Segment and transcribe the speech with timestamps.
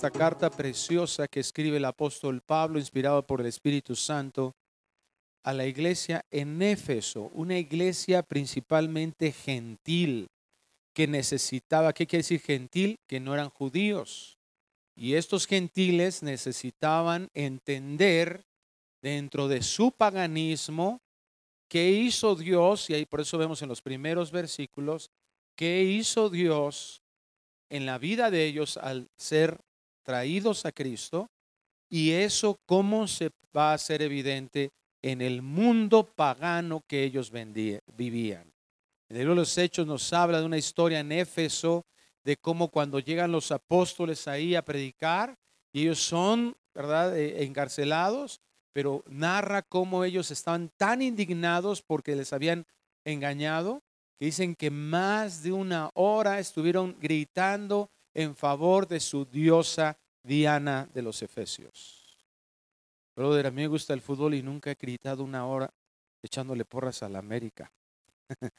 [0.00, 4.54] esta carta preciosa que escribe el apóstol Pablo, inspirado por el Espíritu Santo,
[5.44, 10.28] a la iglesia en Éfeso, una iglesia principalmente gentil,
[10.94, 12.96] que necesitaba, ¿qué quiere decir gentil?
[13.06, 14.38] Que no eran judíos.
[14.96, 18.40] Y estos gentiles necesitaban entender
[19.02, 21.02] dentro de su paganismo
[21.68, 25.10] qué hizo Dios, y ahí por eso vemos en los primeros versículos,
[25.56, 27.02] qué hizo Dios
[27.68, 29.60] en la vida de ellos al ser
[30.10, 31.30] traídos a Cristo,
[31.88, 34.72] y eso cómo se va a hacer evidente
[35.02, 38.52] en el mundo pagano que ellos vivían.
[39.08, 41.84] En el libro de los Hechos nos habla de una historia en Éfeso
[42.24, 45.36] de cómo cuando llegan los apóstoles ahí a predicar
[45.72, 48.40] y ellos son, ¿verdad?, eh, encarcelados,
[48.72, 52.66] pero narra cómo ellos estaban tan indignados porque les habían
[53.04, 53.84] engañado,
[54.18, 60.88] que dicen que más de una hora estuvieron gritando en favor de su diosa Diana
[60.92, 62.18] de los Efesios.
[63.16, 65.72] Brother, a mí me gusta el fútbol y nunca he gritado una hora
[66.22, 67.70] echándole porras a la América.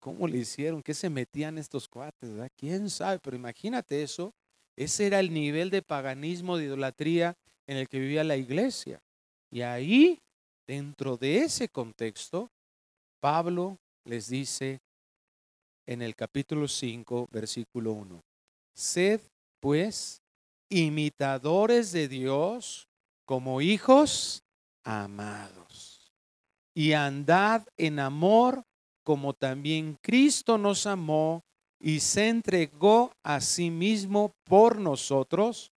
[0.00, 0.82] ¿Cómo le hicieron?
[0.82, 2.30] ¿Qué se metían estos cuates?
[2.56, 3.18] ¿Quién sabe?
[3.20, 4.34] Pero imagínate eso.
[4.76, 9.00] Ese era el nivel de paganismo, de idolatría en el que vivía la iglesia.
[9.50, 10.20] Y ahí,
[10.66, 12.50] dentro de ese contexto,
[13.20, 14.80] Pablo les dice
[15.86, 18.22] en el capítulo 5, versículo 1,
[18.74, 19.20] sed
[19.60, 20.22] pues
[20.68, 22.88] imitadores de Dios
[23.24, 24.42] como hijos
[24.84, 26.12] amados
[26.74, 28.64] y andad en amor
[29.04, 31.44] como también Cristo nos amó
[31.78, 35.70] y se entregó a sí mismo por nosotros,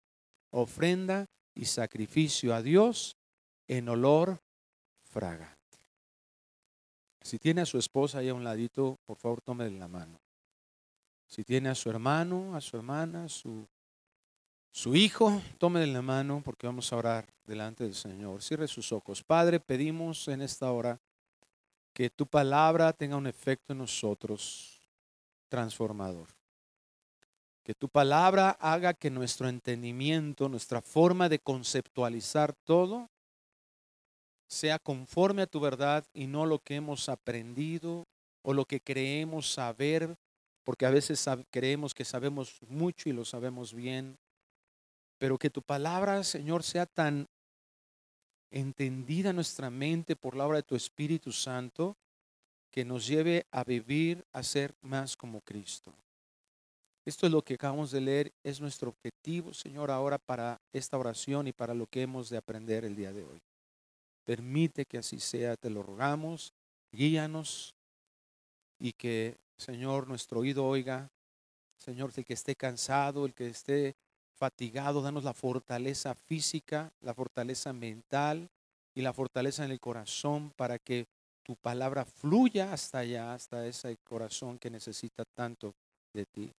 [0.52, 3.18] ofrenda y sacrificio a Dios
[3.68, 4.40] en olor
[5.04, 5.56] fragante.
[7.22, 10.18] Si tiene a su esposa ahí a un ladito, por favor tome la mano.
[11.28, 13.68] Si tiene a su hermano, a su hermana, su,
[14.72, 18.42] su hijo, tome la mano porque vamos a orar delante del Señor.
[18.42, 19.24] Cierre sus ojos.
[19.24, 21.00] Padre, pedimos en esta hora
[21.94, 24.80] que tu palabra tenga un efecto en nosotros
[25.50, 26.28] transformador.
[27.64, 33.10] Que tu palabra haga que nuestro entendimiento, nuestra forma de conceptualizar todo,
[34.48, 38.06] sea conforme a tu verdad y no lo que hemos aprendido
[38.42, 40.16] o lo que creemos saber,
[40.68, 44.18] porque a veces creemos que sabemos mucho y lo sabemos bien,
[45.18, 47.26] pero que tu palabra, Señor, sea tan
[48.52, 51.96] entendida nuestra mente por la obra de tu Espíritu Santo,
[52.70, 55.94] que nos lleve a vivir, a ser más como Cristo.
[57.06, 61.48] Esto es lo que acabamos de leer, es nuestro objetivo, Señor, ahora para esta oración
[61.48, 63.42] y para lo que hemos de aprender el día de hoy.
[64.26, 66.52] Permite que así sea, te lo rogamos,
[66.92, 67.74] guíanos
[68.80, 71.10] y que, Señor, nuestro oído oiga,
[71.78, 73.96] Señor, el que esté cansado, el que esté
[74.36, 78.50] fatigado, danos la fortaleza física, la fortaleza mental
[78.94, 81.08] y la fortaleza en el corazón para que
[81.44, 85.74] tu palabra fluya hasta allá, hasta ese corazón que necesita tanto
[86.14, 86.52] de ti.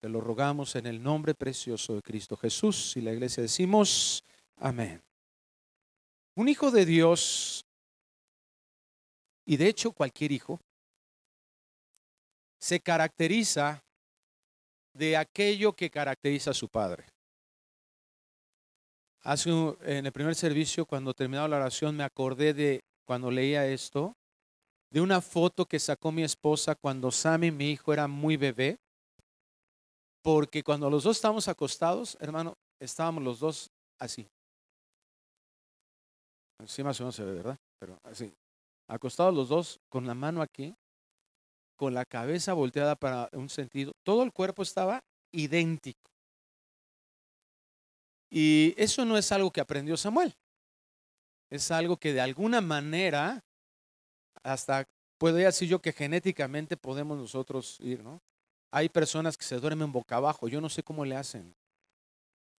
[0.00, 4.24] Te lo rogamos en el nombre precioso de Cristo Jesús y la iglesia decimos,
[4.56, 5.00] amén.
[6.34, 7.64] Un hijo de Dios,
[9.46, 10.58] y de hecho cualquier hijo,
[12.64, 13.84] se caracteriza
[14.94, 17.04] de aquello que caracteriza a su padre.
[19.20, 19.50] Hace
[19.82, 24.14] en el primer servicio, cuando terminaba la oración, me acordé de cuando leía esto,
[24.90, 28.78] de una foto que sacó mi esposa cuando Sammy, mi hijo, era muy bebé.
[30.22, 34.26] Porque cuando los dos estábamos acostados, hermano, estábamos los dos así.
[36.62, 37.58] Así más o menos se ve, ¿verdad?
[37.78, 38.32] Pero así.
[38.88, 40.74] Acostados los dos con la mano aquí
[41.76, 43.92] con la cabeza volteada para un sentido.
[44.02, 46.10] Todo el cuerpo estaba idéntico.
[48.30, 50.34] Y eso no es algo que aprendió Samuel.
[51.50, 53.44] Es algo que de alguna manera,
[54.42, 54.88] hasta
[55.18, 58.20] podría decir yo que genéticamente podemos nosotros ir, ¿no?
[58.72, 60.48] Hay personas que se duermen boca abajo.
[60.48, 61.54] Yo no sé cómo le hacen.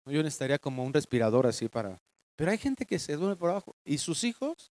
[0.07, 2.01] Yo necesitaría como un respirador así para...
[2.37, 3.75] Pero hay gente que se duerme por abajo.
[3.85, 4.71] Y sus hijos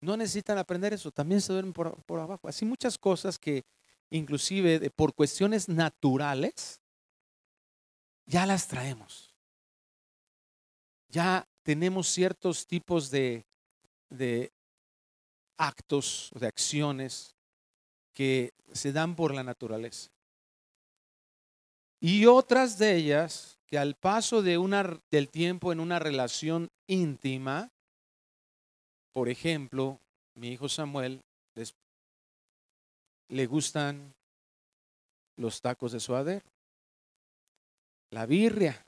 [0.00, 1.12] no necesitan aprender eso.
[1.12, 2.48] También se duermen por, por abajo.
[2.48, 3.62] Así muchas cosas que
[4.10, 6.80] inclusive por cuestiones naturales,
[8.26, 9.34] ya las traemos.
[11.08, 13.44] Ya tenemos ciertos tipos de,
[14.08, 14.52] de
[15.56, 17.34] actos, de acciones
[18.12, 20.10] que se dan por la naturaleza.
[22.00, 27.70] Y otras de ellas que al paso de una, del tiempo en una relación íntima,
[29.12, 30.00] por ejemplo,
[30.34, 31.22] mi hijo Samuel
[33.30, 34.14] le gustan
[35.36, 36.44] los tacos de suadero,
[38.10, 38.86] la birria.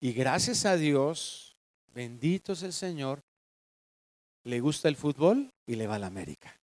[0.00, 1.56] Y gracias a Dios,
[1.92, 3.22] bendito es el Señor,
[4.44, 6.60] le gusta el fútbol y le va a la América.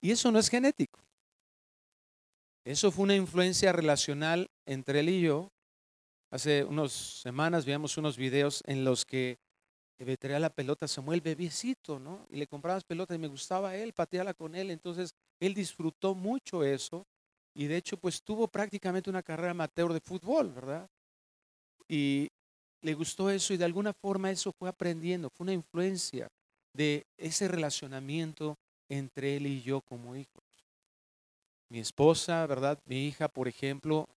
[0.00, 1.00] Y eso no es genético.
[2.64, 5.50] Eso fue una influencia relacional entre él y yo.
[6.30, 9.38] Hace unas semanas veíamos unos videos en los que
[10.04, 12.26] le traía la pelota Samuel, bebiecito, ¿no?
[12.30, 14.70] Y le comprabas pelota y me gustaba él, patearla con él.
[14.70, 17.06] Entonces, él disfrutó mucho eso.
[17.54, 20.88] Y de hecho, pues tuvo prácticamente una carrera amateur de fútbol, ¿verdad?
[21.88, 22.28] Y
[22.82, 26.28] le gustó eso y de alguna forma eso fue aprendiendo, fue una influencia
[26.72, 28.56] de ese relacionamiento
[28.88, 30.44] entre él y yo como hijos.
[31.70, 32.78] Mi esposa, ¿verdad?
[32.86, 34.08] Mi hija, por ejemplo,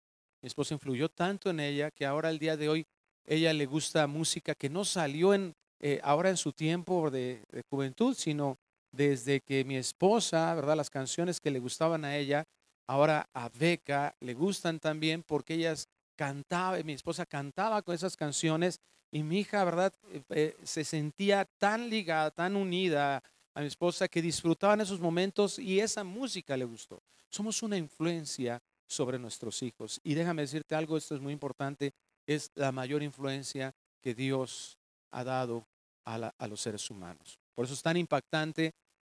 [0.41, 2.85] mi esposa influyó tanto en ella que ahora el día de hoy
[3.25, 8.13] ella le gusta música que no salió en eh, ahora en su tiempo de, juventud,
[8.15, 8.59] sino
[8.91, 10.77] desde que mi esposa, ¿verdad?
[10.77, 12.43] Las canciones que le gustaban a ella,
[12.87, 18.79] ahora a Beca le gustan también porque ellas cantaba, mi esposa cantaba con esas canciones
[19.11, 19.91] y mi hija, ¿verdad?
[20.29, 23.23] Eh, se sentía tan ligada, tan unida
[23.55, 27.01] a mi esposa que disfrutaba en esos momentos y esa música le gustó.
[27.29, 29.99] Somos una influencia sobre nuestros hijos.
[30.03, 31.91] Y déjame decirte algo, esto es muy importante,
[32.27, 34.77] es la mayor influencia que Dios
[35.11, 35.65] ha dado
[36.05, 37.39] a, los seres humanos.
[37.55, 38.73] Por eso es tan impactante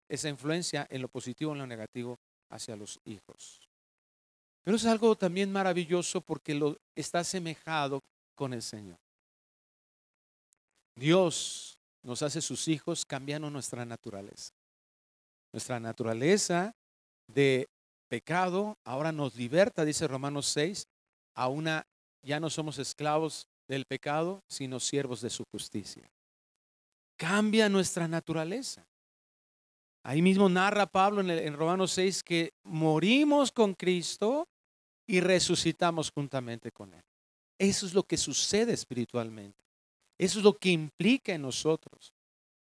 [0.07, 3.67] esa influencia en lo positivo en lo negativo hacia los hijos.
[4.63, 8.01] Pero es algo también maravilloso porque lo está asemejado
[8.35, 8.97] con el Señor.
[10.95, 14.53] Dios nos hace sus hijos cambiando nuestra naturaleza.
[15.51, 16.73] Nuestra naturaleza
[17.27, 17.67] de
[18.07, 20.87] pecado ahora nos liberta, dice Romanos 6,
[21.35, 21.85] a una,
[22.21, 26.09] ya no somos esclavos del pecado, sino siervos de su justicia.
[27.17, 28.85] Cambia nuestra naturaleza.
[30.03, 34.47] Ahí mismo narra Pablo en, en Romanos 6 que morimos con Cristo
[35.07, 37.03] y resucitamos juntamente con Él.
[37.57, 39.63] Eso es lo que sucede espiritualmente.
[40.17, 42.13] Eso es lo que implica en nosotros.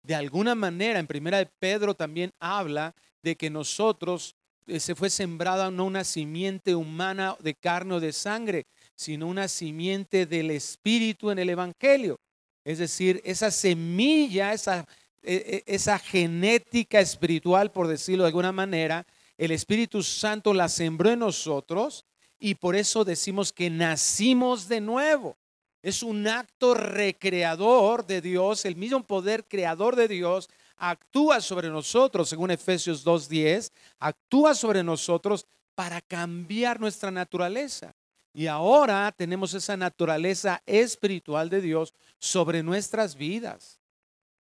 [0.04, 2.94] De alguna manera, en primera de Pedro también habla
[3.24, 4.36] de que nosotros
[4.68, 8.66] eh, se fue sembrada no una simiente humana de carne o de sangre,
[8.96, 12.20] sino una simiente del Espíritu en el Evangelio.
[12.66, 14.86] Es decir, esa semilla, esa,
[15.24, 19.06] e, e, esa genética espiritual, por decirlo de alguna manera,
[19.38, 22.06] el Espíritu Santo la sembró en nosotros
[22.40, 25.38] y por eso decimos que nacimos de nuevo.
[25.82, 32.28] Es un acto recreador de Dios, el mismo poder creador de Dios actúa sobre nosotros,
[32.28, 37.95] según Efesios 2.10, actúa sobre nosotros para cambiar nuestra naturaleza.
[38.36, 43.80] Y ahora tenemos esa naturaleza espiritual de Dios sobre nuestras vidas.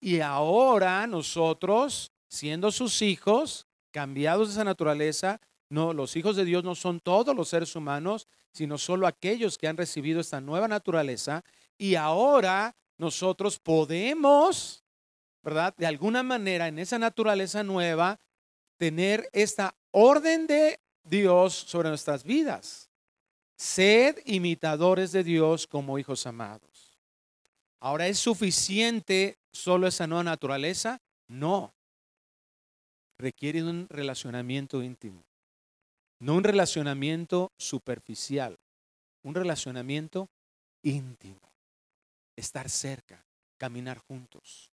[0.00, 6.62] Y ahora nosotros, siendo sus hijos, cambiados de esa naturaleza, no, los hijos de Dios
[6.62, 11.42] no son todos los seres humanos, sino solo aquellos que han recibido esta nueva naturaleza.
[11.76, 14.84] Y ahora nosotros podemos,
[15.42, 15.74] ¿verdad?
[15.76, 18.20] De alguna manera en esa naturaleza nueva,
[18.76, 22.89] tener esta orden de Dios sobre nuestras vidas.
[23.60, 26.98] Sed imitadores de Dios como hijos amados.
[27.78, 31.02] Ahora, ¿es suficiente solo esa nueva naturaleza?
[31.28, 31.74] No.
[33.18, 35.26] Requiere un relacionamiento íntimo.
[36.20, 38.58] No un relacionamiento superficial,
[39.22, 40.30] un relacionamiento
[40.82, 41.52] íntimo.
[42.36, 43.26] Estar cerca,
[43.58, 44.70] caminar juntos.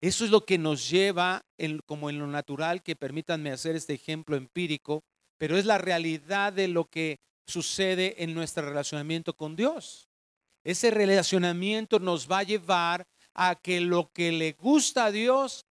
[0.00, 1.44] Eso es lo que nos lleva,
[1.86, 5.02] como en lo natural, que permítanme hacer este ejemplo empírico,
[5.38, 7.18] pero es la realidad de lo que
[7.48, 10.08] sucede en nuestro relacionamiento con Dios.
[10.64, 15.64] Ese relacionamiento nos va a llevar a que lo que le gusta a Dios,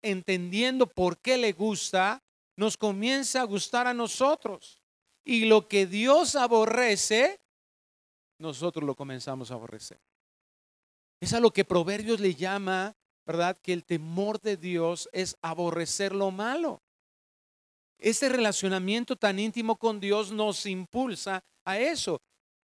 [0.00, 2.22] entendiendo por qué le gusta,
[2.56, 4.80] nos comienza a gustar a nosotros.
[5.24, 7.40] Y lo que Dios aborrece,
[8.38, 9.98] nosotros lo comenzamos a aborrecer.
[11.20, 12.94] Es a lo que Proverbios le llama,
[13.26, 13.58] ¿verdad?
[13.60, 16.83] Que el temor de Dios es aborrecer lo malo.
[18.04, 22.20] Ese relacionamiento tan íntimo con Dios nos impulsa a eso.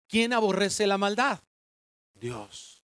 [0.06, 1.40] ¿Quién aborrece la maldad?
[2.14, 2.84] Dios.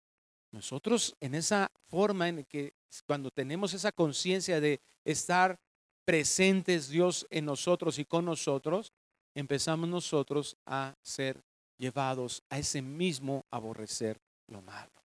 [0.50, 2.74] Nosotros en esa forma en que
[3.06, 5.60] cuando tenemos esa conciencia de estar
[6.06, 8.92] presentes Dios en nosotros y con nosotros,
[9.36, 11.40] empezamos nosotros a ser
[11.78, 15.04] llevados a ese mismo aborrecer lo malo.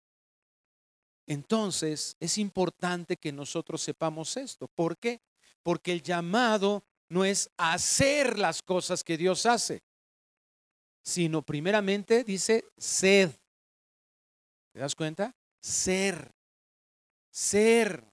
[1.26, 4.68] Entonces es importante que nosotros sepamos esto.
[4.68, 5.22] ¿Por qué?
[5.62, 9.82] Porque el llamado no es hacer las cosas que Dios hace,
[11.04, 13.32] sino primeramente dice sed.
[14.74, 15.32] ¿Te das cuenta?
[15.62, 16.32] Ser.
[17.32, 18.04] Ser.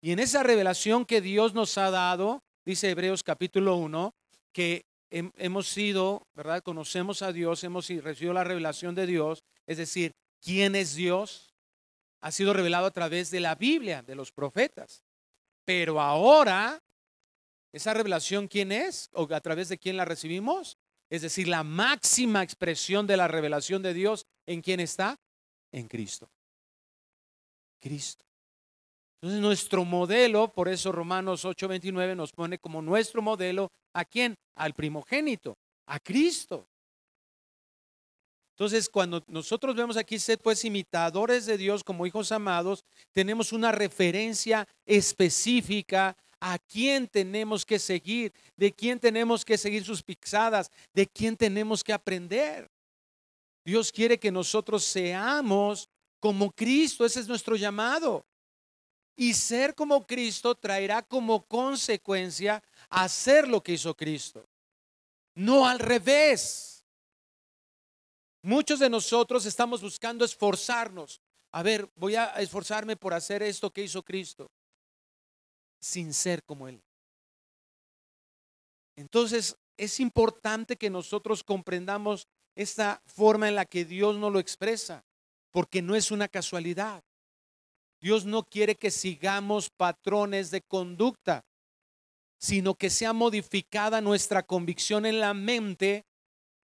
[0.00, 4.14] Y en esa revelación que Dios nos ha dado, dice Hebreos capítulo 1,
[4.52, 6.62] que hem- hemos sido, ¿verdad?
[6.62, 11.52] Conocemos a Dios, hemos recibido la revelación de Dios, es decir, quién es Dios,
[12.22, 15.02] ha sido revelado a través de la Biblia, de los profetas.
[15.64, 16.78] Pero ahora,
[17.72, 19.10] esa revelación, ¿quién es?
[19.12, 20.78] ¿O a través de quién la recibimos?
[21.10, 25.16] Es decir, la máxima expresión de la revelación de Dios, ¿en quién está?
[25.72, 26.28] En Cristo.
[27.80, 28.24] Cristo.
[29.20, 34.36] Entonces nuestro modelo, por eso Romanos 8:29 nos pone como nuestro modelo a quién?
[34.56, 35.56] Al primogénito,
[35.86, 36.68] a Cristo.
[38.50, 43.72] Entonces cuando nosotros vemos aquí ser pues imitadores de Dios como hijos amados, tenemos una
[43.72, 51.06] referencia específica a quién tenemos que seguir, de quién tenemos que seguir sus pisadas, de
[51.06, 52.70] quién tenemos que aprender.
[53.64, 55.88] Dios quiere que nosotros seamos
[56.20, 58.24] como Cristo, ese es nuestro llamado.
[59.16, 64.46] Y ser como Cristo traerá como consecuencia hacer lo que hizo Cristo.
[65.34, 66.84] No al revés.
[68.42, 71.20] Muchos de nosotros estamos buscando esforzarnos.
[71.50, 74.50] A ver, voy a esforzarme por hacer esto que hizo Cristo,
[75.86, 76.82] sin ser como Él.
[78.96, 85.04] Entonces, es importante que nosotros comprendamos esta forma en la que Dios nos lo expresa,
[85.52, 87.04] porque no es una casualidad.
[88.00, 91.44] Dios no quiere que sigamos patrones de conducta,
[92.38, 96.04] sino que sea modificada nuestra convicción en la mente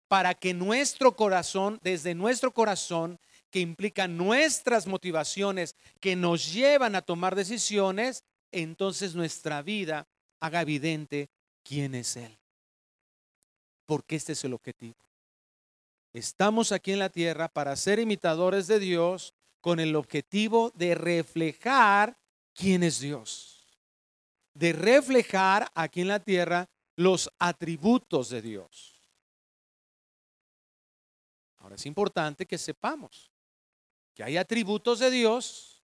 [0.07, 3.19] para que nuestro corazón, desde nuestro corazón,
[3.51, 10.07] que implica nuestras motivaciones, que nos llevan a tomar decisiones, entonces nuestra vida
[10.41, 11.31] haga evidente
[11.63, 12.39] quién es Él.
[13.87, 14.97] Porque este es el objetivo.
[16.13, 22.19] Estamos aquí en la tierra para ser imitadores de Dios con el objetivo de reflejar
[22.55, 23.67] quién es Dios.
[24.55, 28.99] De reflejar aquí en la tierra los atributos de Dios.
[31.59, 33.31] Ahora es importante que sepamos
[34.15, 35.85] que hay atributos de Dios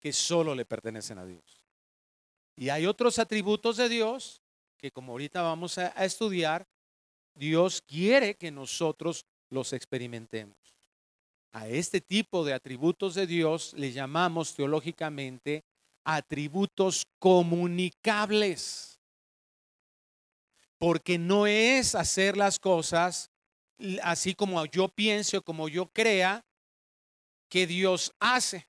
[0.00, 1.59] que solo le pertenecen a Dios.
[2.60, 4.42] Y hay otros atributos de Dios
[4.76, 6.68] que como ahorita vamos a, estudiar,
[7.34, 10.58] Dios quiere que nosotros los experimentemos.
[11.52, 15.64] A este tipo de atributos de Dios le llamamos teológicamente
[16.04, 19.00] atributos comunicables.
[20.76, 23.30] Porque no es hacer las cosas
[24.02, 26.44] así como yo pienso, como yo crea
[27.48, 28.68] que Dios hace.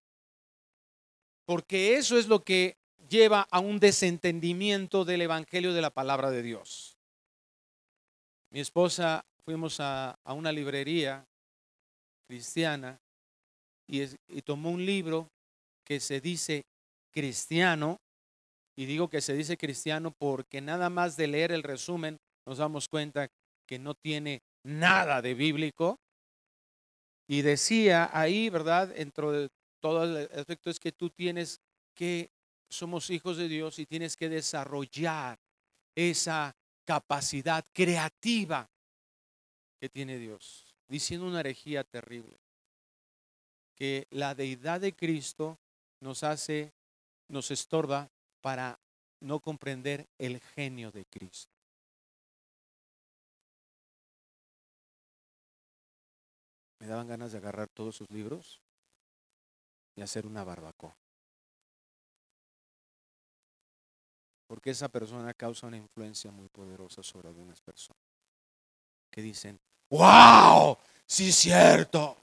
[1.43, 2.80] Porque eso es lo que
[3.11, 6.97] lleva a un desentendimiento del Evangelio de la palabra de Dios.
[8.49, 11.25] Mi esposa, fuimos a, a una librería
[12.27, 12.97] cristiana
[13.91, 15.27] y, tomó un libro
[15.83, 16.63] que se dice
[17.11, 17.97] cristiano,
[18.77, 22.87] y digo que se dice cristiano porque nada más de leer el resumen nos damos
[22.87, 23.27] cuenta
[23.67, 25.99] que no tiene nada de bíblico.
[27.27, 28.87] Y decía ahí, ¿verdad?
[28.87, 29.49] Dentro de
[29.81, 31.59] todo el aspecto es que tú tienes
[31.93, 32.29] que,
[32.71, 35.37] somos hijos de Dios y tienes que desarrollar
[35.93, 38.69] esa capacidad creativa
[39.79, 42.39] que tiene Dios, diciendo una herejía terrible,
[43.75, 45.59] que la deidad de Cristo
[45.99, 46.73] nos hace,
[47.27, 48.09] nos estorba
[48.41, 48.79] para
[49.19, 51.51] no comprender el genio de Cristo.
[56.79, 58.59] Me daban ganas de agarrar todos sus libros
[59.95, 61.00] y hacer una barbacoa.
[64.51, 68.03] Porque esa persona causa una influencia muy poderosa sobre algunas personas.
[69.09, 69.57] Que dicen,
[69.89, 70.77] ¡Wow!
[71.05, 72.17] Sí, es cierto.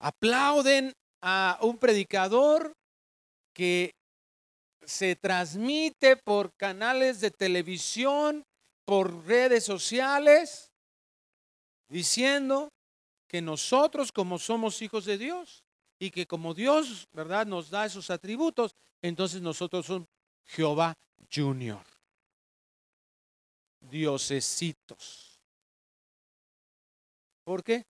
[0.00, 2.72] Aplauden a un predicador
[3.54, 3.90] que
[4.82, 8.44] se transmite por canales de televisión,
[8.86, 10.70] por redes sociales,
[11.90, 12.70] diciendo
[13.28, 15.62] que nosotros como somos hijos de Dios
[16.02, 20.08] y que como Dios, ¿verdad?, nos da esos atributos, entonces nosotros somos
[20.46, 20.98] Jehová
[21.32, 21.86] Junior.
[23.78, 25.38] Diosesitos.
[27.44, 27.86] ¿Por qué?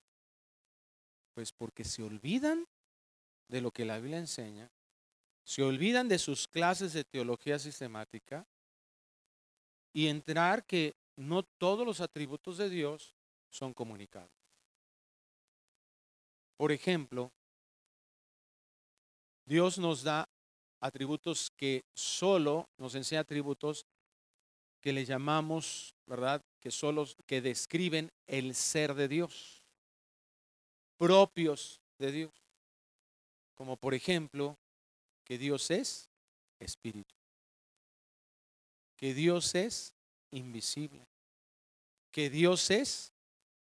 [1.32, 2.66] Pues porque se olvidan
[3.48, 4.70] de lo que la Biblia enseña,
[5.42, 8.46] se olvidan de sus clases de teología sistemática
[9.94, 13.14] y entrar que no todos los atributos de Dios
[13.48, 14.28] son comunicados.
[16.58, 17.32] Por ejemplo,
[19.44, 20.28] Dios nos da
[20.80, 23.86] atributos que solo nos enseña atributos
[24.80, 26.42] que le llamamos, ¿verdad?
[26.60, 29.62] Que solo que describen el ser de Dios,
[30.98, 32.32] propios de Dios.
[33.54, 34.56] Como por ejemplo,
[35.24, 36.08] que Dios es
[36.58, 37.14] espíritu.
[39.02, 39.96] que Dios es
[40.30, 41.04] invisible,
[42.12, 43.12] que Dios es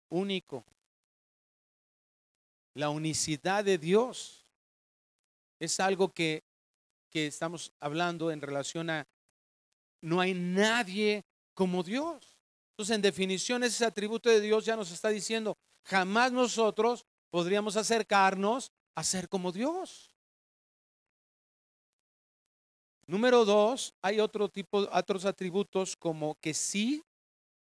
[0.09, 0.63] único.
[2.75, 4.42] La unicidad de Dios
[5.65, 6.43] es algo que,
[7.09, 9.07] que estamos hablando en relación a
[10.01, 12.37] no hay nadie como Dios.
[12.71, 18.71] Entonces, en definición, ese atributo de Dios ya nos está diciendo, jamás nosotros podríamos acercarnos
[18.95, 20.11] a ser como Dios.
[23.05, 27.03] Número dos, hay otro tipo, otros atributos como que sí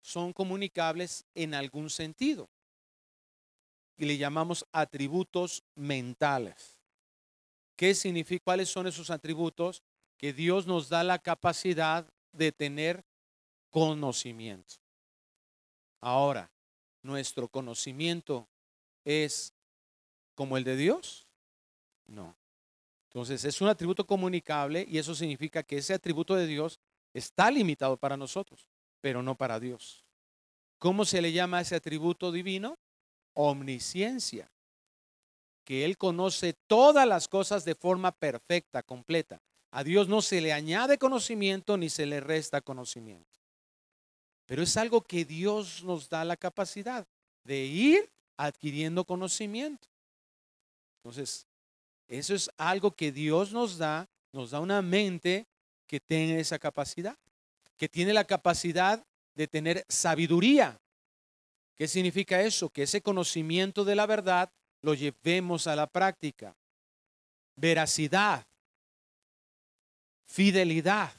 [0.03, 2.49] son comunicables en algún sentido.
[3.97, 6.80] Y le llamamos atributos mentales.
[7.81, 8.45] ¿Qué significa?
[8.45, 9.83] ¿Cuáles son esos atributos?
[10.19, 13.07] Que Dios nos da la capacidad de tener
[13.71, 14.75] conocimiento.
[16.03, 16.51] Ahora,
[17.03, 18.47] ¿nuestro conocimiento
[19.03, 19.55] es
[20.35, 21.27] como el de Dios?
[22.07, 22.37] No.
[23.09, 26.79] Entonces, es un atributo comunicable y eso significa que ese atributo de Dios
[27.15, 28.67] está limitado para nosotros,
[29.01, 30.05] pero no para Dios.
[30.79, 32.77] ¿Cómo se le llama ese atributo divino?
[33.33, 34.53] Omnisciencia.
[35.71, 39.41] Que Él conoce todas las cosas de forma perfecta, completa.
[39.71, 43.39] A Dios no se le añade conocimiento ni se le resta conocimiento.
[44.47, 47.07] Pero es algo que Dios nos da la capacidad
[47.45, 49.87] de ir adquiriendo conocimiento.
[51.05, 51.47] Entonces,
[52.09, 55.47] eso es algo que Dios nos da, nos da una mente
[55.87, 57.17] que tiene esa capacidad,
[57.77, 59.07] que tiene la capacidad
[59.37, 60.81] de tener sabiduría.
[61.77, 62.71] ¿Qué significa eso?
[62.71, 64.51] Que ese conocimiento de la verdad
[64.83, 66.55] lo llevemos a la práctica.
[67.57, 68.47] Veracidad,
[70.27, 71.13] fidelidad.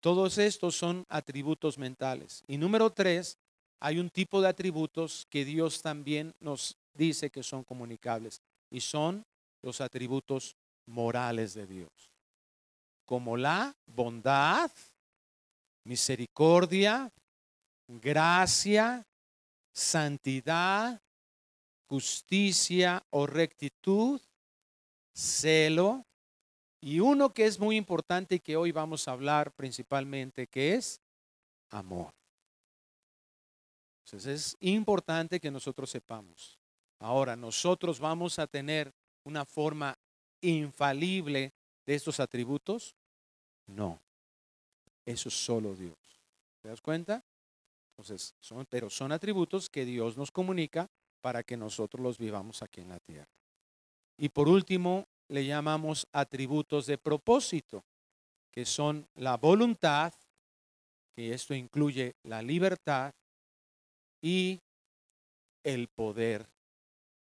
[0.00, 2.42] Todos estos son atributos mentales.
[2.46, 3.38] Y número tres,
[3.80, 8.40] hay un tipo de atributos que Dios también nos dice que son comunicables
[8.70, 9.24] y son
[9.62, 11.90] los atributos morales de Dios,
[13.04, 14.70] como la bondad,
[15.84, 17.10] misericordia,
[17.88, 19.04] gracia,
[19.72, 21.00] santidad,
[21.88, 24.20] justicia o rectitud,
[25.14, 26.04] celo,
[26.80, 31.00] y uno que es muy importante y que hoy vamos a hablar principalmente, que es
[31.70, 32.12] amor.
[34.04, 36.58] Entonces es importante que nosotros sepamos.
[37.00, 38.94] Ahora, nosotros vamos a tener
[39.24, 39.98] una forma
[40.40, 41.52] infalible
[41.84, 42.96] de estos atributos?
[43.66, 44.00] No.
[45.04, 45.96] Eso es solo Dios.
[46.60, 47.24] ¿Te das cuenta?
[47.90, 52.80] Entonces, son, pero son atributos que Dios nos comunica para que nosotros los vivamos aquí
[52.80, 53.28] en la tierra.
[54.18, 57.84] Y por último, le llamamos atributos de propósito,
[58.50, 60.12] que son la voluntad,
[61.14, 63.12] que esto incluye la libertad
[64.22, 64.60] y
[65.64, 66.46] el poder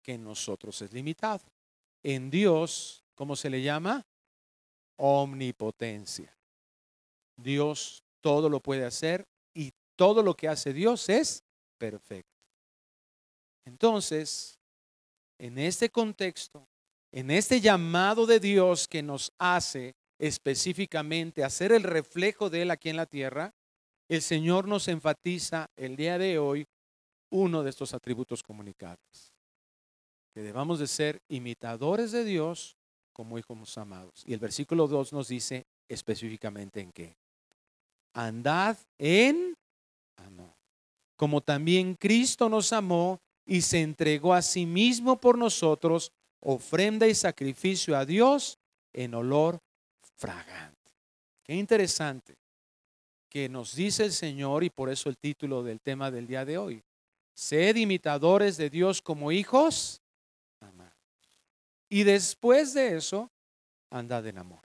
[0.03, 1.45] que en nosotros es limitado
[2.07, 4.07] en Dios, ¿cómo se le llama?
[4.97, 6.33] Omnipotencia.
[7.37, 11.43] Dios todo lo puede hacer y todo lo que hace Dios es
[11.79, 12.36] perfecto.
[13.67, 14.59] Entonces,
[15.39, 16.67] en este contexto,
[17.13, 22.89] en este llamado de Dios que nos hace específicamente hacer el reflejo de Él aquí
[22.89, 23.53] en la tierra,
[24.09, 26.67] el Señor nos enfatiza el día de hoy
[27.31, 29.37] uno de estos atributos comunicables
[30.37, 32.77] que debamos de ser imitadores de Dios
[33.15, 34.23] como hijos amados.
[34.27, 37.17] Y el versículo 2 nos dice específicamente en qué.
[38.13, 39.57] Andad en
[40.17, 40.55] amor.
[41.17, 47.15] Como también Cristo nos amó y se entregó a sí mismo por nosotros, ofrenda y
[47.15, 48.59] sacrificio a Dios
[48.93, 49.61] en olor
[50.17, 50.93] fragante.
[51.45, 52.37] Qué interesante
[53.29, 56.59] que nos dice el Señor y por eso el título del tema del día de
[56.59, 56.83] hoy.
[57.35, 60.03] Sed imitadores de Dios como hijos
[61.89, 63.31] y después de eso,
[63.91, 64.63] andad en amor.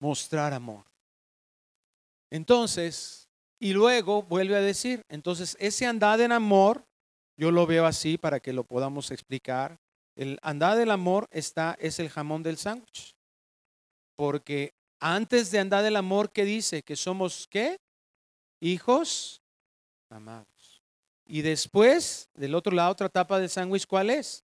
[0.00, 0.84] Mostrar amor.
[2.30, 3.23] Entonces,
[3.58, 6.84] y luego vuelve a decir, entonces ese andad en amor,
[7.36, 9.78] yo lo veo así para que lo podamos explicar.
[10.16, 13.14] El andar del amor está, es el jamón del sándwich.
[14.16, 16.82] Porque antes de andar del amor, ¿qué dice?
[16.82, 17.78] Que somos, ¿qué?
[18.60, 19.42] Hijos
[20.08, 20.82] amados.
[21.26, 24.44] Y después, del otro lado, otra tapa del sándwich, ¿cuál es?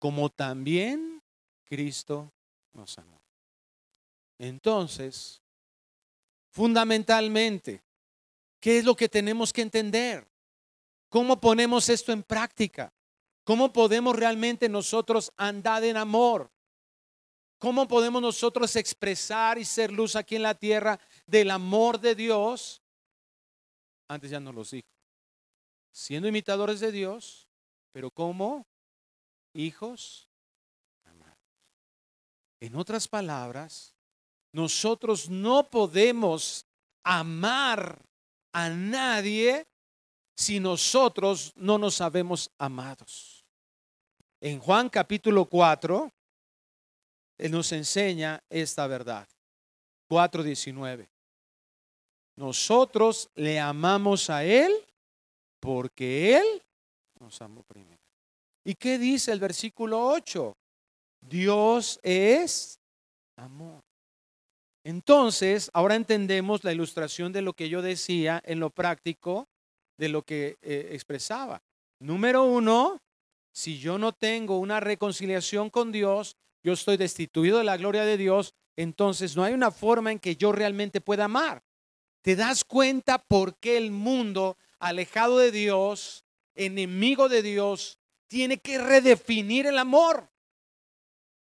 [0.00, 1.22] como también
[1.64, 2.32] Cristo
[2.72, 3.20] nos amó.
[4.38, 5.40] Entonces,
[6.48, 7.82] fundamentalmente,
[8.60, 10.28] ¿qué es lo que tenemos que entender?
[11.08, 12.92] ¿Cómo ponemos esto en práctica?
[13.44, 16.50] ¿Cómo podemos realmente nosotros andar en amor?
[17.58, 22.80] ¿Cómo podemos nosotros expresar y ser luz aquí en la tierra del amor de Dios?
[24.08, 24.88] Antes ya nos lo dijo.
[25.92, 27.48] Siendo imitadores de Dios,
[27.92, 28.66] pero ¿cómo?
[29.52, 30.28] hijos
[31.04, 31.38] amados.
[32.60, 33.94] En otras palabras,
[34.52, 36.66] nosotros no podemos
[37.02, 38.00] amar
[38.52, 39.66] a nadie
[40.36, 43.44] si nosotros no nos sabemos amados.
[44.40, 46.10] En Juan capítulo 4,
[47.38, 49.28] Él nos enseña esta verdad.
[50.08, 51.08] 4.19.
[52.36, 54.72] Nosotros le amamos a Él
[55.60, 56.62] porque Él
[57.18, 58.00] nos amó primero.
[58.64, 60.56] ¿Y qué dice el versículo 8?
[61.20, 62.80] Dios es
[63.36, 63.82] amor.
[64.84, 69.48] Entonces, ahora entendemos la ilustración de lo que yo decía en lo práctico,
[69.98, 71.62] de lo que eh, expresaba.
[71.98, 73.02] Número uno,
[73.52, 78.16] si yo no tengo una reconciliación con Dios, yo estoy destituido de la gloria de
[78.16, 81.62] Dios, entonces no hay una forma en que yo realmente pueda amar.
[82.22, 88.78] ¿Te das cuenta por qué el mundo alejado de Dios, enemigo de Dios, tiene que
[88.78, 90.29] redefinir el amor?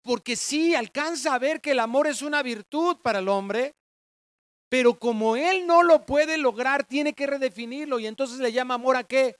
[0.04, 3.74] Porque sí alcanza a ver que el amor es una virtud para el hombre,
[4.70, 8.98] pero como él no lo puede lograr, tiene que redefinirlo y entonces le llama amor
[8.98, 9.38] a qué?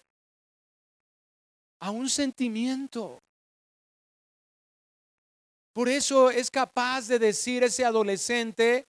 [1.82, 3.20] A un sentimiento.
[5.74, 8.86] Por eso es capaz de decir ese adolescente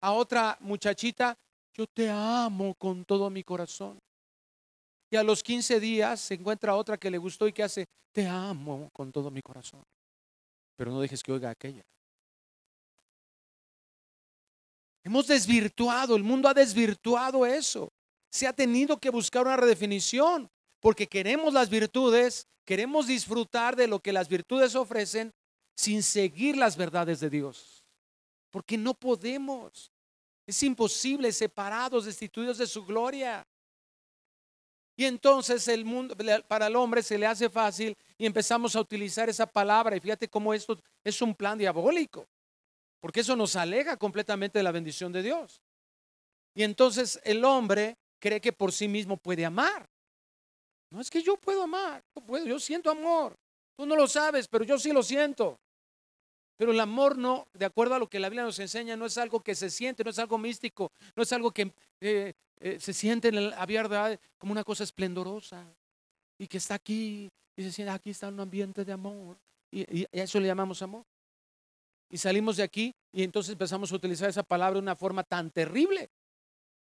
[0.00, 1.36] a otra muchachita,
[1.74, 3.98] yo te amo con todo mi corazón.
[5.10, 8.26] Y a los 15 días se encuentra otra que le gustó y que hace, te
[8.26, 9.82] amo con todo mi corazón
[10.78, 11.84] pero no dejes que oiga aquella.
[15.02, 17.92] Hemos desvirtuado, el mundo ha desvirtuado eso.
[18.30, 23.98] Se ha tenido que buscar una redefinición porque queremos las virtudes, queremos disfrutar de lo
[23.98, 25.32] que las virtudes ofrecen
[25.76, 27.84] sin seguir las verdades de Dios.
[28.52, 29.90] Porque no podemos.
[30.46, 33.44] Es imposible separados, destituidos de su gloria.
[34.98, 36.16] Y entonces el mundo,
[36.48, 39.96] para el hombre se le hace fácil y empezamos a utilizar esa palabra.
[39.96, 42.26] Y fíjate cómo esto es un plan diabólico,
[42.98, 45.62] porque eso nos aleja completamente de la bendición de Dios.
[46.52, 49.88] Y entonces el hombre cree que por sí mismo puede amar.
[50.90, 53.36] No es que yo puedo amar, puedo, yo siento amor.
[53.76, 55.60] Tú no lo sabes, pero yo sí lo siento.
[56.58, 59.16] Pero el amor no, de acuerdo a lo que la Biblia nos enseña, no es
[59.16, 62.92] algo que se siente, no es algo místico, no es algo que eh, eh, se
[62.92, 63.94] siente en el abierto
[64.36, 65.64] como una cosa esplendorosa
[66.36, 69.38] y que está aquí y se siente aquí está un ambiente de amor
[69.70, 71.04] y, y, a eso le llamamos amor.
[72.10, 75.50] Y salimos de aquí y entonces empezamos a utilizar esa palabra de una forma tan
[75.52, 76.10] terrible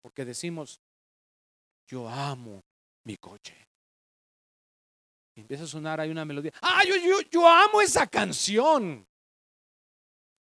[0.00, 0.80] porque decimos,
[1.86, 2.64] yo amo
[3.04, 3.54] mi coche.
[5.34, 6.52] Y empieza a sonar ahí una melodía.
[6.62, 9.06] Ah, yo, yo, yo amo esa canción.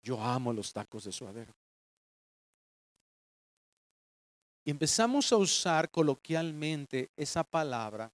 [0.06, 1.52] Yo amo los tacos de suadero.
[4.64, 8.12] Y empezamos a usar coloquialmente esa palabra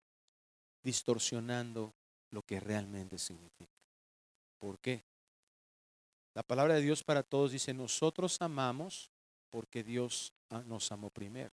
[0.83, 1.93] distorsionando
[2.31, 3.75] lo que realmente significa.
[4.59, 5.03] ¿Por qué?
[6.33, 9.11] La palabra de Dios para todos dice, nosotros amamos
[9.51, 10.33] porque Dios
[10.65, 11.53] nos amó primero.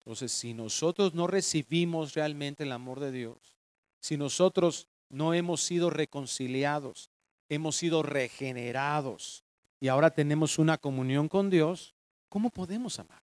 [0.00, 3.56] Entonces, si nosotros no recibimos realmente el amor de Dios,
[4.00, 7.08] si nosotros no hemos sido reconciliados,
[7.48, 9.44] hemos sido regenerados
[9.80, 11.94] y ahora tenemos una comunión con Dios,
[12.28, 13.22] ¿cómo podemos amar?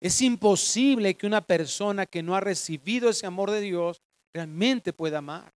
[0.00, 4.00] Es imposible que una persona que no ha recibido ese amor de Dios
[4.32, 5.52] realmente pueda amar.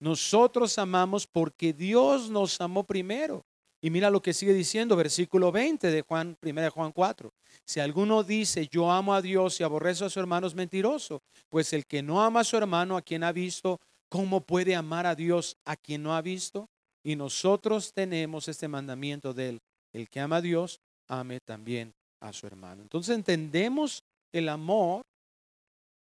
[0.00, 3.44] Nosotros amamos porque Dios nos amó primero.
[3.82, 7.32] Y mira lo que sigue diciendo, versículo 20 de Juan, 1 Juan 4.
[7.64, 11.22] Si alguno dice, yo amo a Dios y aborrezo a su hermano, es mentiroso.
[11.48, 13.80] Pues el que no ama a su hermano, a quien ha visto,
[14.10, 16.68] ¿Cómo puede amar a Dios a quien no ha visto?
[17.04, 19.58] Y nosotros tenemos este mandamiento de él.
[19.92, 22.82] El que ama a Dios, ame también a su hermano.
[22.82, 25.02] Entonces entendemos el amor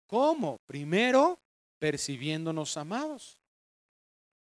[0.06, 1.38] como, primero,
[1.78, 3.38] percibiéndonos amados.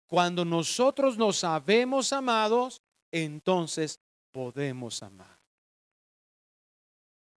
[0.09, 2.81] Cuando nosotros nos sabemos amados,
[3.13, 4.01] entonces
[4.33, 5.39] podemos amar.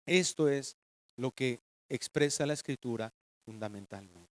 [0.06, 0.78] Esto es
[1.18, 3.12] lo que expresa la escritura
[3.46, 4.33] fundamentalmente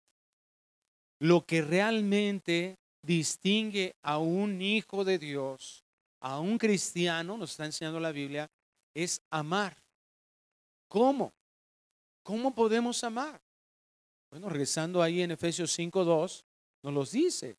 [1.20, 5.84] lo que realmente distingue a un hijo de Dios,
[6.20, 8.50] a un cristiano, nos está enseñando la Biblia,
[8.94, 9.76] es amar.
[10.88, 11.32] ¿Cómo?
[12.22, 13.40] ¿Cómo podemos amar?
[14.30, 16.44] Bueno, regresando ahí en Efesios 5.2,
[16.82, 17.56] nos los dice.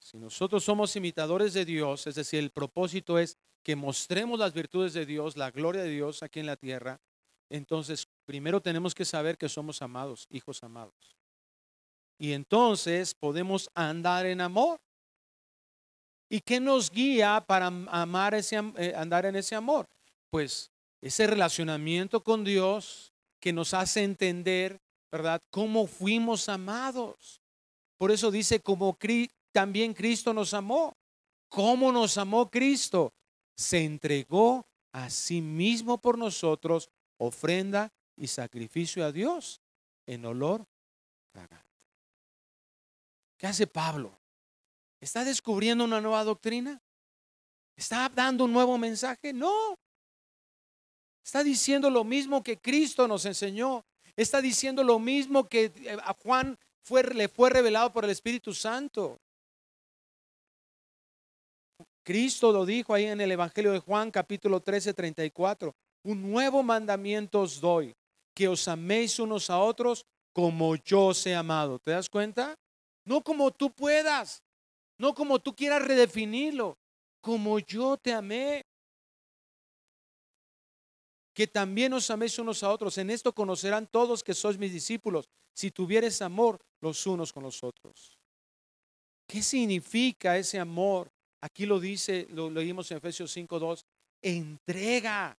[0.00, 4.92] Si nosotros somos imitadores de Dios, es decir, el propósito es que mostremos las virtudes
[4.92, 7.00] de Dios, la gloria de Dios aquí en la tierra,
[7.50, 11.17] entonces primero tenemos que saber que somos amados, hijos amados.
[12.18, 14.80] Y entonces podemos andar en amor.
[16.28, 19.86] ¿Y qué nos guía para amar ese, eh, andar en ese amor?
[20.30, 27.40] Pues ese relacionamiento con Dios que nos hace entender, ¿verdad?, cómo fuimos amados.
[27.96, 28.98] Por eso dice, como
[29.52, 30.96] también Cristo nos amó.
[31.48, 33.12] ¿Cómo nos amó Cristo?
[33.56, 39.60] Se entregó a sí mismo por nosotros, ofrenda y sacrificio a Dios
[40.06, 40.66] en olor.
[43.38, 44.18] ¿Qué hace Pablo?
[45.00, 46.82] ¿Está descubriendo una nueva doctrina?
[47.76, 49.32] ¿Está dando un nuevo mensaje?
[49.32, 49.78] No.
[51.24, 53.84] Está diciendo lo mismo que Cristo nos enseñó.
[54.16, 56.58] Está diciendo lo mismo que eh, a Juan
[57.14, 59.20] le fue revelado por el Espíritu Santo.
[62.02, 65.74] Cristo lo dijo ahí en el Evangelio de Juan capítulo 13, 34.
[66.04, 67.94] Un nuevo mandamiento os doy,
[68.34, 71.78] que os améis unos a otros como yo os he amado.
[71.78, 72.56] ¿Te das cuenta?
[73.08, 74.42] No como tú puedas,
[74.98, 76.76] no como tú quieras redefinirlo,
[77.22, 78.66] como yo te amé.
[81.32, 82.98] Que también os améis unos a otros.
[82.98, 87.64] En esto conocerán todos que sois mis discípulos, si tuvieres amor los unos con los
[87.64, 88.18] otros.
[89.26, 91.10] ¿Qué significa ese amor?
[91.40, 93.86] Aquí lo dice, lo leímos en Efesios 5:2,
[94.20, 95.34] entrega.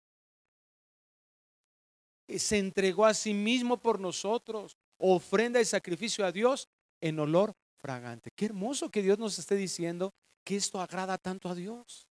[2.28, 6.68] Se entregó a sí mismo por nosotros, ofrenda y sacrificio a Dios
[7.02, 8.32] en olor fragante.
[8.36, 12.08] Qué hermoso que Dios nos esté diciendo que esto agrada tanto a Dios.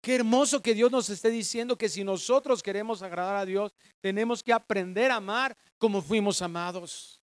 [0.00, 4.42] Qué hermoso que Dios nos esté diciendo que si nosotros queremos agradar a Dios, tenemos
[4.42, 7.20] que aprender a amar como fuimos amados.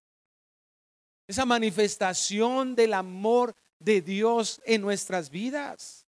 [1.26, 6.06] Esa manifestación del amor de Dios en nuestras vidas.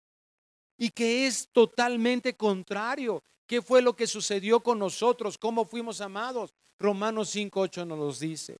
[0.77, 3.23] Y que es totalmente contrario.
[3.47, 5.37] ¿Qué fue lo que sucedió con nosotros?
[5.37, 6.53] ¿Cómo fuimos amados?
[6.77, 8.57] Romanos 5.8 nos los dice.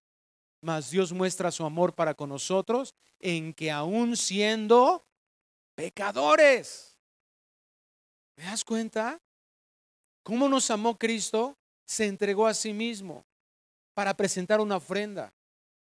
[0.65, 5.05] Mas Dios muestra su amor para con nosotros en que aún siendo
[5.75, 6.97] pecadores.
[8.33, 9.21] ¿Te das cuenta?
[10.23, 11.55] ¿Cómo nos amó Cristo?
[11.85, 13.27] Se entregó a sí mismo
[13.93, 15.31] para presentar una ofrenda.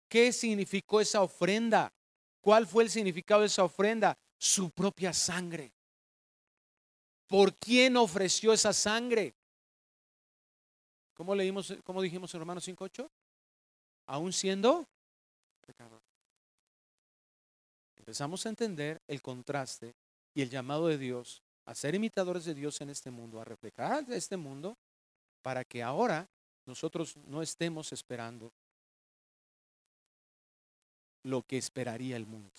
[0.09, 1.95] ¿Qué significó esa ofrenda?
[2.41, 4.19] ¿Cuál fue el significado de esa ofrenda?
[4.37, 5.73] Su propia sangre.
[7.29, 9.37] ¿Por quién ofreció esa sangre?
[11.15, 13.09] ¿Cómo leímos, cómo dijimos en Romanos 5.8?
[14.07, 14.87] Aún siendo
[15.67, 16.03] pecador.
[17.97, 19.95] Empezamos a entender el contraste
[20.35, 24.05] y el llamado de Dios a ser imitadores de Dios en este mundo, a reflejar
[24.13, 24.77] este mundo,
[25.43, 26.29] para que ahora
[26.67, 28.53] nosotros no estemos esperando
[31.23, 32.53] lo que esperaría el mundo.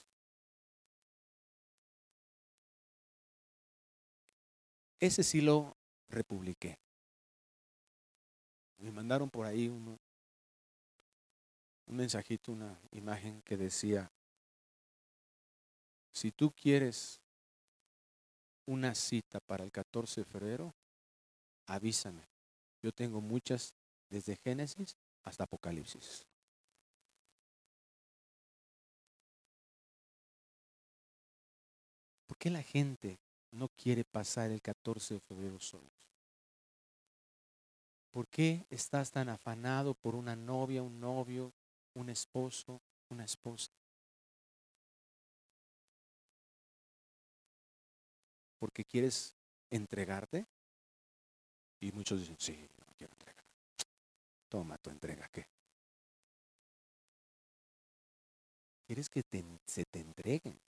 [5.00, 5.76] Ese sí lo
[6.10, 6.80] republiqué.
[8.78, 9.70] Me mandaron por ahí
[11.88, 14.12] un mensajito, una imagen que decía,
[16.12, 17.22] si tú quieres
[18.66, 20.74] una cita para el 14 de febrero,
[21.68, 22.28] avísame.
[22.82, 23.74] Yo tengo muchas
[24.10, 26.26] desde Génesis hasta Apocalipsis.
[32.28, 33.20] ¿Por qué la gente
[33.52, 35.92] no quiere pasar el 14 de febrero solos?
[38.12, 41.54] ¿Por qué estás tan afanado por una novia, un novio,
[41.96, 43.72] un esposo, una esposa?
[48.60, 49.36] ¿Porque quieres
[49.70, 50.46] entregarte?
[51.82, 53.44] Y muchos dicen, sí, no quiero entregar.
[54.50, 55.46] Toma tu entrega, ¿qué?
[58.86, 59.22] ¿Quieres que
[59.66, 60.60] se te entreguen?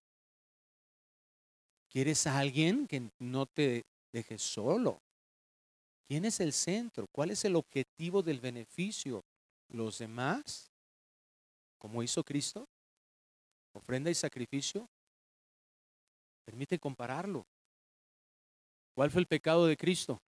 [1.89, 5.01] ¿Quieres a alguien que no te deje solo?
[6.07, 7.05] ¿Quién es el centro?
[7.11, 9.23] ¿Cuál es el objetivo del beneficio?
[9.69, 10.71] ¿Los demás?
[11.77, 12.67] ¿Como hizo Cristo?
[13.73, 14.89] ¿Ofrenda y sacrificio?
[16.45, 17.45] Permite compararlo.
[18.95, 20.19] ¿Cuál fue el pecado de Cristo?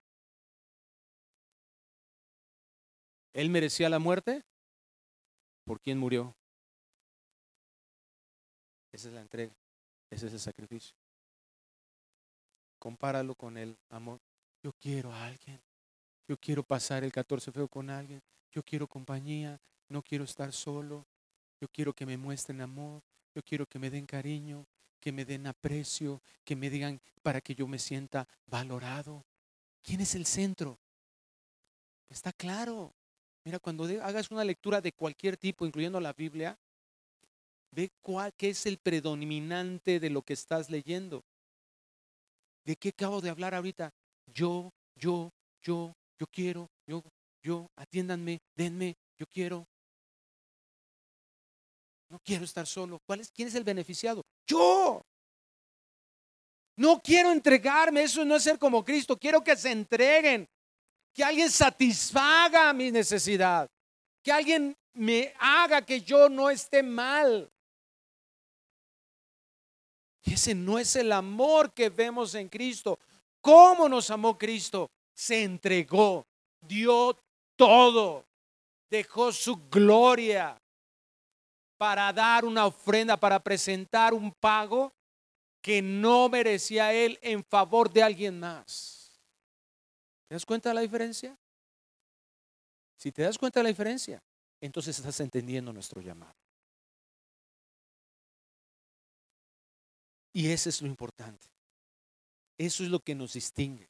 [3.33, 4.43] ¿Él merecía la muerte?
[5.65, 6.35] ¿Por quién murió?
[8.93, 9.55] Esa es la entrega.
[10.11, 10.97] Ese es el sacrificio.
[12.79, 14.19] Compáralo con el amor.
[14.63, 15.61] Yo quiero a alguien.
[16.27, 18.21] Yo quiero pasar el 14 feo con alguien.
[18.51, 19.59] Yo quiero compañía.
[19.89, 21.07] No quiero estar solo.
[21.61, 23.03] Yo quiero que me muestren amor.
[23.35, 24.66] Yo quiero que me den cariño,
[25.01, 29.25] que me den aprecio, que me digan para que yo me sienta valorado.
[29.83, 30.79] ¿Quién es el centro?
[32.09, 32.94] Está claro.
[33.44, 36.59] Mira, cuando hagas una lectura de cualquier tipo, incluyendo la Biblia,
[37.71, 41.25] ve cuál, qué es el predominante de lo que estás leyendo.
[42.64, 43.94] ¿De qué acabo de hablar ahorita?
[44.27, 47.03] Yo, yo, yo, yo quiero, yo,
[47.42, 49.66] yo, atiéndanme, denme, yo quiero.
[52.09, 52.99] No quiero estar solo.
[53.07, 54.25] ¿Cuál es, ¿Quién es el beneficiado?
[54.47, 55.03] Yo.
[56.77, 59.18] No quiero entregarme, eso no es ser como Cristo.
[59.18, 60.49] Quiero que se entreguen,
[61.12, 63.68] que alguien satisfaga mi necesidad,
[64.23, 67.51] que alguien me haga que yo no esté mal.
[70.23, 72.99] Ese no es el amor que vemos en Cristo.
[73.40, 74.90] ¿Cómo nos amó Cristo?
[75.14, 76.27] Se entregó,
[76.61, 77.18] dio
[77.57, 78.25] todo,
[78.88, 80.61] dejó su gloria
[81.79, 84.93] para dar una ofrenda, para presentar un pago
[85.62, 89.19] que no merecía él en favor de alguien más.
[90.29, 91.38] ¿Te das cuenta de la diferencia?
[92.97, 94.21] Si te das cuenta de la diferencia,
[94.61, 96.35] entonces estás entendiendo nuestro llamado.
[100.33, 101.47] Y eso es lo importante.
[102.59, 103.88] Eso es lo que nos distingue.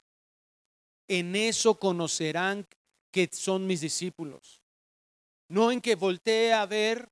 [1.07, 2.67] En eso conocerán
[3.11, 4.61] que son mis discípulos.
[5.47, 7.09] No en que voltee a ver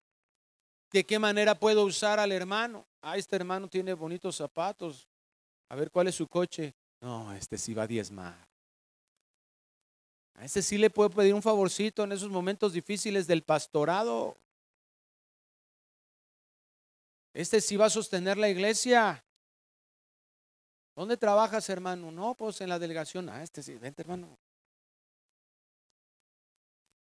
[0.91, 2.86] de qué manera puedo usar al hermano.
[3.02, 5.08] Ah, este hermano tiene bonitos zapatos.
[5.69, 6.73] A ver cuál es su coche.
[7.02, 8.47] No, este sí va a diezmar.
[10.36, 14.38] A este sí le puedo pedir un favorcito en esos momentos difíciles del pastorado.
[17.34, 19.23] Este sí va a sostener la iglesia.
[20.95, 22.12] ¿Dónde trabajas, hermano?
[22.12, 23.30] No, pues en la delegación.
[23.30, 24.38] Ah, este sí, vente, hermano.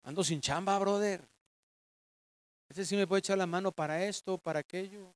[0.02, 1.26] Ando sin chamba, brother.
[2.68, 5.14] Este sí me puede echar la mano para esto, para aquello.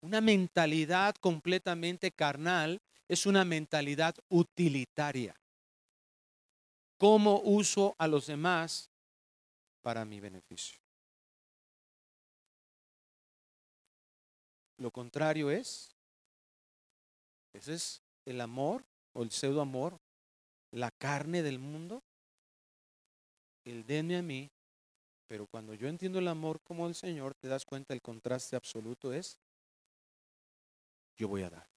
[0.00, 5.34] Una mentalidad completamente carnal es una mentalidad utilitaria.
[6.98, 8.90] ¿Cómo uso a los demás
[9.82, 10.78] para mi beneficio?
[14.78, 15.94] Lo contrario es,
[17.52, 19.98] ese es el amor o el pseudo amor,
[20.70, 22.02] la carne del mundo,
[23.64, 24.50] el denme a mí,
[25.28, 29.12] pero cuando yo entiendo el amor como el Señor, te das cuenta el contraste absoluto
[29.12, 29.38] es,
[31.16, 31.68] yo voy a dar,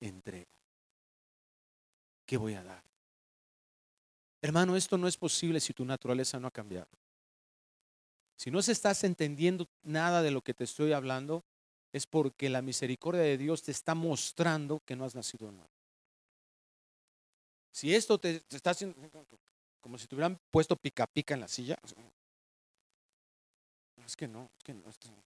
[0.00, 0.50] entrego.
[2.26, 2.84] ¿Qué voy a dar?
[4.42, 6.88] Hermano, esto no es posible si tu naturaleza no ha cambiado.
[8.36, 11.44] Si no se estás entendiendo nada de lo que te estoy hablando,
[11.92, 15.70] es porque la misericordia de Dios te está mostrando que no has nacido nuevo.
[17.70, 18.96] Si esto te, te está haciendo
[19.82, 21.76] como si te hubieran puesto pica pica en la silla.
[24.06, 25.22] Es que no, es que no.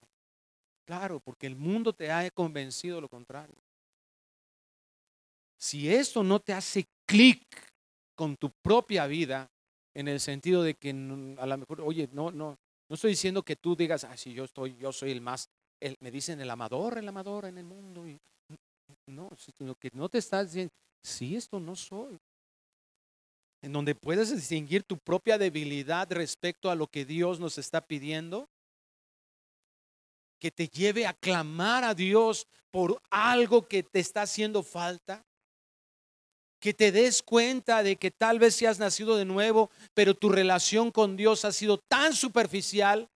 [0.85, 3.57] Claro, porque el mundo te ha convencido lo contrario.
[5.59, 7.43] Si esto no te hace clic
[8.15, 9.51] con tu propia vida,
[9.95, 13.57] en el sentido de que a lo mejor, oye, no, no, no estoy diciendo que
[13.57, 15.49] tú digas, ah, si yo estoy, yo soy el más,
[16.01, 18.07] me dicen el amador, el amador en el mundo.
[18.07, 18.19] Y,
[19.07, 22.19] no, lo que no te estás diciendo, si esto no soy
[23.67, 28.49] en donde puedes distinguir tu propia debilidad respecto a lo que Dios nos está pidiendo,
[30.39, 35.27] que te lleve a clamar a Dios por algo que te está haciendo falta,
[36.61, 40.29] que te des cuenta de que tal vez si has nacido de nuevo, pero tu
[40.29, 43.11] relación con Dios ha sido tan superficial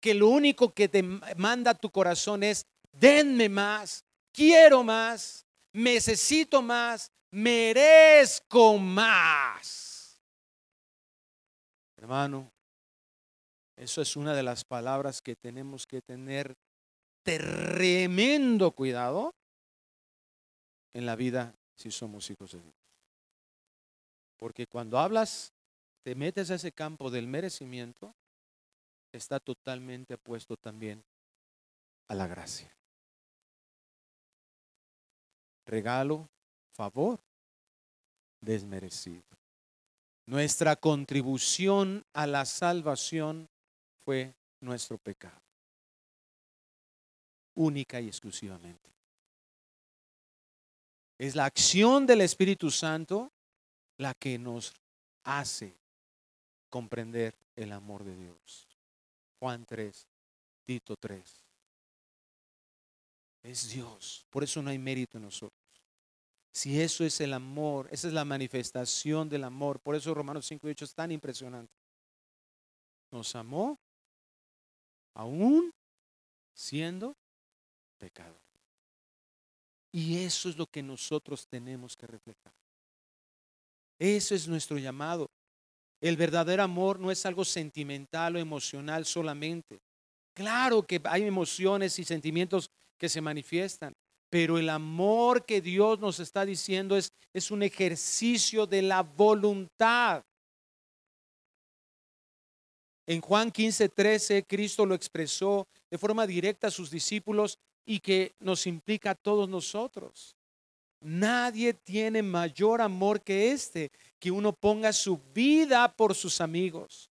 [0.00, 7.10] que lo único que te manda tu corazón es, denme más, quiero más, necesito más,
[7.30, 9.83] merezco más.
[12.04, 12.52] Hermano,
[13.76, 16.54] eso es una de las palabras que tenemos que tener
[17.22, 19.34] tremendo cuidado
[20.92, 22.74] en la vida si somos hijos de Dios.
[24.36, 25.54] Porque cuando hablas,
[26.02, 28.14] te metes a ese campo del merecimiento,
[29.10, 31.02] está totalmente opuesto también
[32.08, 32.70] a la gracia.
[35.64, 36.28] Regalo
[36.74, 37.18] favor
[38.42, 39.24] desmerecido.
[40.26, 43.48] Nuestra contribución a la salvación
[44.04, 45.40] fue nuestro pecado,
[47.54, 48.90] única y exclusivamente.
[51.18, 53.30] Es la acción del Espíritu Santo
[53.98, 54.74] la que nos
[55.24, 55.76] hace
[56.70, 58.66] comprender el amor de Dios.
[59.38, 60.06] Juan 3,
[60.64, 61.44] Tito 3.
[63.42, 65.63] Es Dios, por eso no hay mérito en nosotros.
[66.54, 69.80] Si eso es el amor, esa es la manifestación del amor.
[69.80, 71.72] Por eso Romanos 5 8 es tan impresionante.
[73.10, 73.76] Nos amó
[75.14, 75.72] aún
[76.54, 77.16] siendo
[77.98, 78.40] pecador.
[79.90, 82.52] Y eso es lo que nosotros tenemos que reflejar.
[83.98, 85.28] Eso es nuestro llamado.
[86.00, 89.80] El verdadero amor no es algo sentimental o emocional solamente.
[90.34, 93.92] Claro que hay emociones y sentimientos que se manifiestan,
[94.34, 100.24] pero el amor que Dios nos está diciendo es, es un ejercicio de la voluntad.
[103.06, 108.34] En Juan 15, 13, Cristo lo expresó de forma directa a sus discípulos y que
[108.40, 110.34] nos implica a todos nosotros.
[110.98, 117.08] Nadie tiene mayor amor que este, que uno ponga su vida por sus amigos.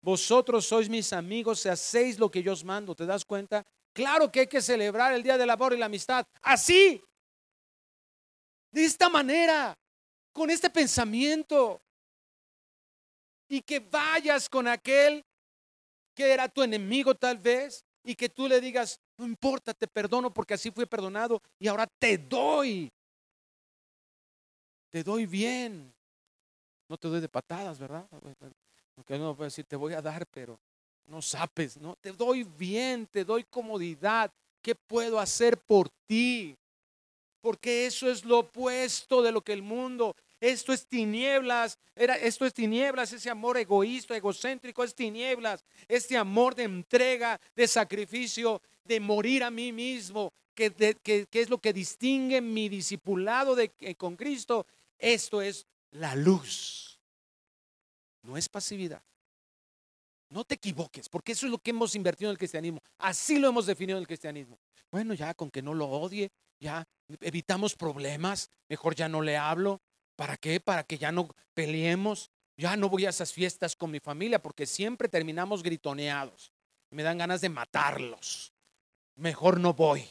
[0.00, 2.94] Vosotros sois mis amigos si hacéis lo que yo os mando.
[2.94, 3.66] ¿Te das cuenta?
[3.92, 6.26] Claro que hay que celebrar el Día del Amor y la Amistad.
[6.42, 7.02] Así.
[8.70, 9.76] De esta manera.
[10.32, 11.80] Con este pensamiento.
[13.48, 15.24] Y que vayas con aquel
[16.14, 17.84] que era tu enemigo tal vez.
[18.04, 21.42] Y que tú le digas, no importa, te perdono porque así fui perdonado.
[21.58, 22.90] Y ahora te doy.
[24.90, 25.92] Te doy bien.
[26.88, 28.08] No te doy de patadas, ¿verdad?
[28.96, 30.58] Aunque uno puede decir, te voy a dar, pero
[31.10, 31.96] no sapes, ¿no?
[31.96, 34.32] Te doy bien, te doy comodidad.
[34.62, 36.56] ¿Qué puedo hacer por ti?
[37.40, 40.14] Porque eso es lo opuesto de lo que el mundo.
[40.38, 46.54] Esto es tinieblas, era, esto es tinieblas, ese amor egoísta, egocéntrico, es tinieblas, este amor
[46.54, 50.72] de entrega, de sacrificio, de morir a mí mismo, que,
[51.32, 54.64] es lo que distingue mi discipulado de, con Cristo.
[54.96, 57.00] Esto es la luz,
[58.22, 59.02] no es pasividad.
[60.30, 62.80] No te equivoques, porque eso es lo que hemos invertido en el cristianismo.
[62.98, 64.58] Así lo hemos definido en el cristianismo.
[64.90, 66.86] Bueno, ya con que no lo odie, ya
[67.20, 69.80] evitamos problemas, mejor ya no le hablo.
[70.16, 70.60] ¿Para qué?
[70.60, 72.30] Para que ya no peleemos.
[72.56, 76.52] Ya no voy a esas fiestas con mi familia porque siempre terminamos gritoneados.
[76.90, 78.52] Me dan ganas de matarlos.
[79.16, 80.06] Mejor no voy.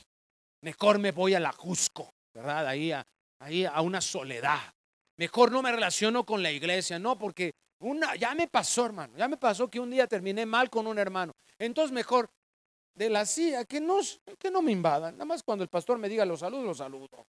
[0.62, 2.68] Mejor me voy a la Jusco, ¿verdad?
[2.68, 3.06] Ahí a,
[3.40, 4.74] ahí a una soledad.
[5.18, 9.28] Mejor no me relaciono con la iglesia, no, porque una, ya me pasó, hermano, ya
[9.28, 11.34] me pasó que un día terminé mal con un hermano.
[11.58, 12.30] Entonces mejor
[12.94, 14.00] de la CIA, que no,
[14.38, 15.16] que no me invadan.
[15.16, 17.28] Nada más cuando el pastor me diga los saludos, los saludo.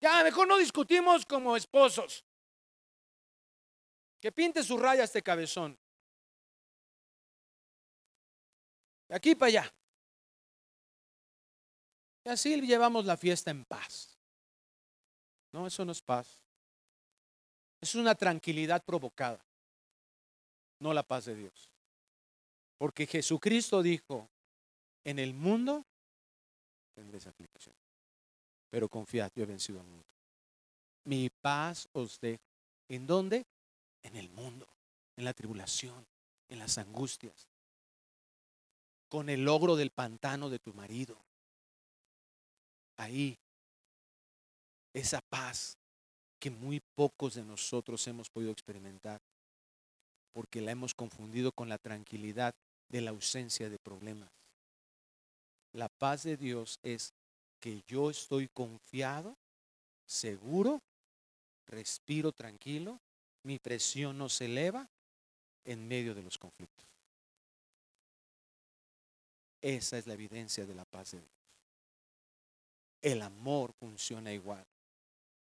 [0.00, 2.24] Ya, mejor no discutimos como esposos.
[4.20, 5.78] Que pinte su raya este cabezón.
[9.08, 9.74] De aquí para allá.
[12.24, 14.18] Y así llevamos la fiesta en paz.
[15.52, 16.39] No, eso no es paz.
[17.80, 19.44] Es una tranquilidad provocada,
[20.80, 21.72] no la paz de Dios.
[22.78, 24.28] Porque Jesucristo dijo,
[25.04, 25.84] en el mundo
[26.94, 27.74] tendréis aflicción,
[28.70, 30.06] pero confiad, yo he vencido al mundo.
[31.04, 32.42] Mi paz os dejo.
[32.88, 33.46] ¿En dónde?
[34.02, 34.66] En el mundo,
[35.16, 36.06] en la tribulación,
[36.48, 37.48] en las angustias,
[39.08, 41.16] con el logro del pantano de tu marido.
[42.96, 43.38] Ahí,
[44.92, 45.79] esa paz
[46.40, 49.20] que muy pocos de nosotros hemos podido experimentar,
[50.32, 52.54] porque la hemos confundido con la tranquilidad
[52.88, 54.30] de la ausencia de problemas.
[55.72, 57.12] La paz de Dios es
[57.60, 59.36] que yo estoy confiado,
[60.06, 60.82] seguro,
[61.66, 62.98] respiro tranquilo,
[63.44, 64.88] mi presión no se eleva
[65.64, 66.86] en medio de los conflictos.
[69.60, 71.30] Esa es la evidencia de la paz de Dios.
[73.02, 74.66] El amor funciona igual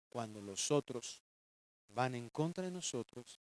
[0.09, 1.23] cuando los otros
[1.89, 3.41] van en contra de nosotros,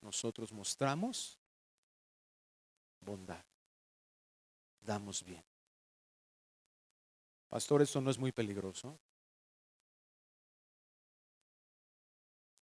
[0.00, 1.38] nosotros mostramos
[3.00, 3.44] bondad,
[4.80, 5.44] damos bien.
[7.48, 8.98] Pastor, esto no es muy peligroso.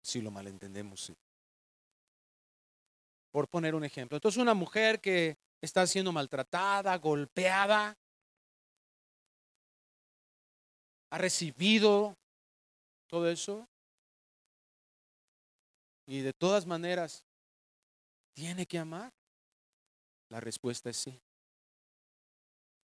[0.01, 1.16] Si lo malentendemos, sí.
[3.30, 4.16] Por poner un ejemplo.
[4.16, 7.99] Entonces, una mujer que está siendo maltratada, golpeada,
[11.11, 12.16] ha recibido
[13.09, 13.69] todo eso.
[16.07, 17.25] Y de todas maneras,
[18.35, 19.13] ¿tiene que amar?
[20.31, 21.21] La respuesta es sí.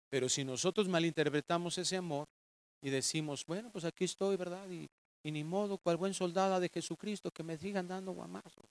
[0.09, 2.27] Pero si nosotros malinterpretamos ese amor
[2.81, 4.69] y decimos, bueno, pues aquí estoy, ¿verdad?
[4.69, 4.89] Y,
[5.23, 8.65] ni modo, cual buen soldado de Jesucristo, que me sigan dando guamazos.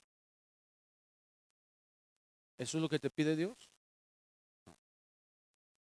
[2.59, 3.71] ¿Eso es lo que te pide Dios?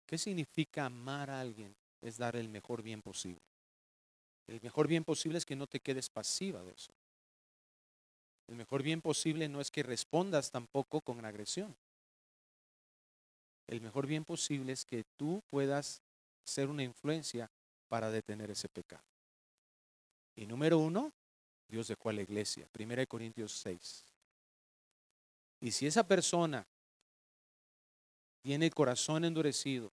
[0.07, 1.75] ¿Qué significa amar a alguien?
[2.01, 3.48] Es dar el mejor bien posible.
[4.49, 6.93] El mejor bien posible es que no te quedes pasiva de eso.
[8.49, 11.77] El mejor bien posible no es que respondas tampoco con agresión.
[13.67, 16.01] El mejor bien posible es que tú puedas
[16.45, 17.51] ser una influencia
[17.89, 19.05] para detener ese pecado.
[20.35, 21.13] Y número uno,
[21.69, 22.67] Dios dejó a la iglesia.
[22.73, 24.05] Primera de Corintios 6.
[25.61, 26.67] Y si esa persona
[28.43, 29.93] tiene el corazón endurecido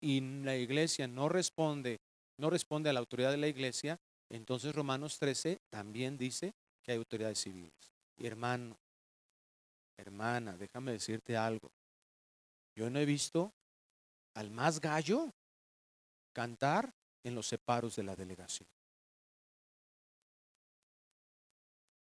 [0.00, 1.98] y la iglesia no responde
[2.38, 6.98] no responde a la autoridad de la iglesia, entonces Romanos 13 también dice que hay
[6.98, 7.92] autoridades civiles.
[8.16, 8.76] Y hermano,
[9.96, 11.70] hermana, déjame decirte algo.
[12.74, 13.52] Yo no he visto
[14.34, 15.32] al más gallo
[16.32, 16.92] cantar
[17.24, 18.68] en los separos de la delegación.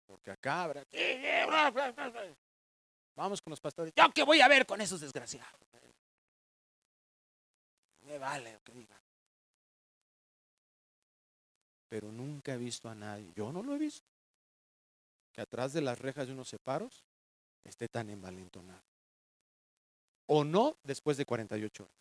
[0.06, 0.84] Porque acá habrá...
[3.16, 3.94] Vamos con los pastores.
[3.96, 5.62] ¿Yo qué voy a ver con esos desgraciados?
[8.02, 9.05] Me vale lo que digan
[11.90, 14.08] pero nunca he visto a nadie, yo no lo he visto,
[15.32, 17.04] que atrás de las rejas de unos separos
[17.64, 18.84] esté tan envalentonado.
[20.28, 21.96] O no después de 48 horas.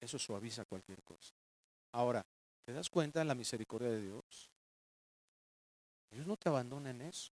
[0.00, 1.34] Eso suaviza cualquier cosa.
[1.92, 2.26] Ahora,
[2.64, 4.50] ¿te das cuenta de la misericordia de Dios?
[6.10, 7.32] Dios no te abandona en eso.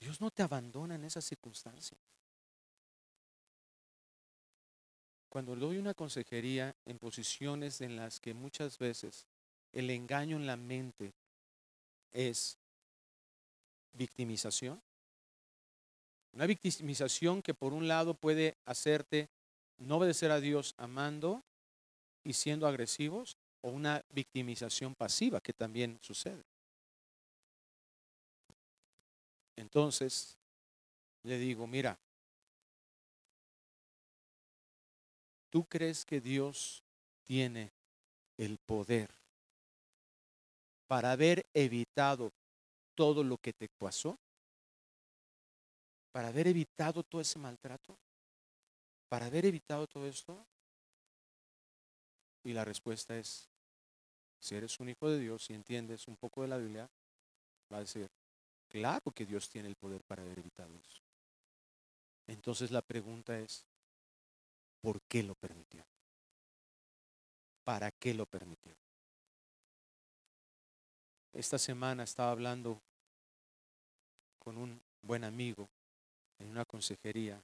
[0.00, 1.98] Dios no te abandona en esa circunstancia.
[5.34, 9.26] Cuando doy una consejería en posiciones en las que muchas veces
[9.72, 11.12] el engaño en la mente
[12.12, 12.56] es
[13.94, 14.80] victimización,
[16.34, 19.28] una victimización que por un lado puede hacerte
[19.78, 21.42] no obedecer a Dios amando
[22.22, 26.44] y siendo agresivos, o una victimización pasiva que también sucede.
[29.56, 30.36] Entonces,
[31.24, 31.98] le digo, mira,
[35.54, 36.82] ¿tú crees que Dios
[37.22, 37.70] tiene
[38.36, 39.08] el poder
[40.88, 42.32] para haber evitado
[42.96, 44.18] todo lo que te pasó?
[46.10, 47.96] ¿Para haber evitado todo ese maltrato?
[49.08, 50.44] ¿Para haber evitado todo esto?
[52.42, 53.48] Y la respuesta es,
[54.40, 56.90] si eres un hijo de Dios y entiendes un poco de la Biblia,
[57.72, 58.10] va a decir,
[58.74, 61.00] Claro que Dios tiene el poder para haber evitado eso.
[62.26, 63.64] Entonces la pregunta es,
[64.84, 65.82] ¿por qué lo permitió?
[67.64, 68.76] ¿Para qué lo permitió?
[71.32, 72.82] Esta semana estaba hablando
[74.38, 75.70] con un buen amigo
[76.38, 77.42] en una consejería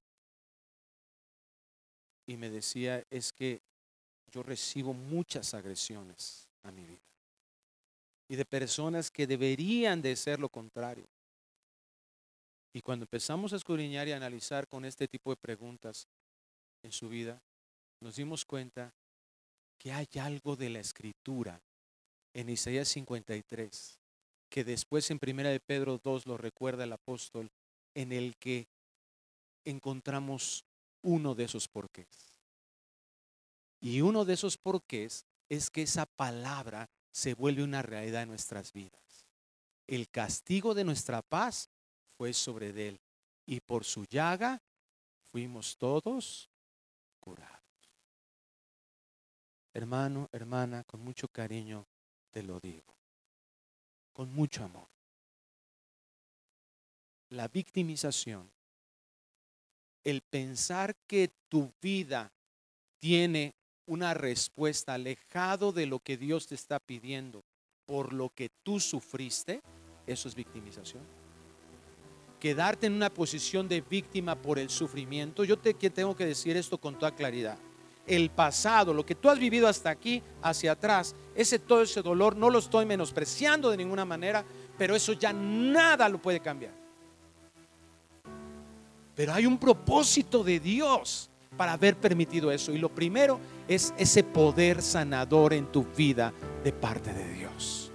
[2.26, 3.62] y me decía, es que
[4.30, 7.00] yo recibo muchas agresiones a mi vida
[8.28, 11.06] y de personas que deberían de ser lo contrario.
[12.74, 16.06] Y cuando empezamos a escudriñar y analizar con este tipo de preguntas
[16.82, 17.42] en su vida,
[18.00, 18.94] nos dimos cuenta
[19.78, 21.60] que hay algo de la escritura
[22.34, 23.98] en Isaías 53,
[24.48, 27.50] que después en Primera de Pedro 2 lo recuerda el apóstol,
[27.94, 28.68] en el que
[29.64, 30.64] encontramos
[31.02, 32.36] uno de esos porqués.
[33.80, 38.72] Y uno de esos porqués es que esa palabra se vuelve una realidad en nuestras
[38.72, 39.26] vidas.
[39.86, 41.68] El castigo de nuestra paz
[42.16, 43.00] fue sobre él
[43.46, 44.62] y por su llaga
[45.26, 46.50] fuimos todos
[47.20, 47.60] curados.
[49.72, 51.86] Hermano, hermana, con mucho cariño
[52.30, 52.94] te lo digo,
[54.12, 54.88] con mucho amor.
[57.28, 58.50] La victimización,
[60.02, 62.32] el pensar que tu vida
[62.98, 63.54] tiene
[63.86, 67.44] una respuesta alejado de lo que Dios te está pidiendo
[67.86, 69.62] por lo que tú sufriste,
[70.06, 71.19] eso es victimización
[72.40, 76.78] quedarte en una posición de víctima por el sufrimiento, yo te tengo que decir esto
[76.78, 77.58] con toda claridad.
[78.06, 82.34] El pasado, lo que tú has vivido hasta aquí, hacia atrás, ese todo ese dolor,
[82.34, 84.44] no lo estoy menospreciando de ninguna manera,
[84.76, 86.72] pero eso ya nada lo puede cambiar.
[89.14, 92.72] Pero hay un propósito de Dios para haber permitido eso.
[92.72, 93.38] Y lo primero
[93.68, 96.32] es ese poder sanador en tu vida
[96.64, 97.92] de parte de Dios.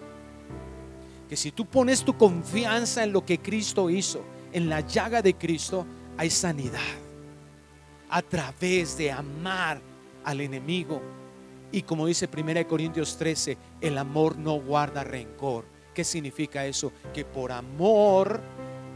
[1.28, 4.22] Que si tú pones tu confianza en lo que Cristo hizo,
[4.56, 5.86] en la llaga de Cristo
[6.18, 6.80] hay sanidad.
[8.10, 9.82] A través de amar
[10.24, 11.02] al enemigo.
[11.74, 15.66] Y como dice 1 Corintios 13, el amor no guarda rencor.
[15.94, 16.94] ¿Qué significa eso?
[17.14, 18.40] Que por amor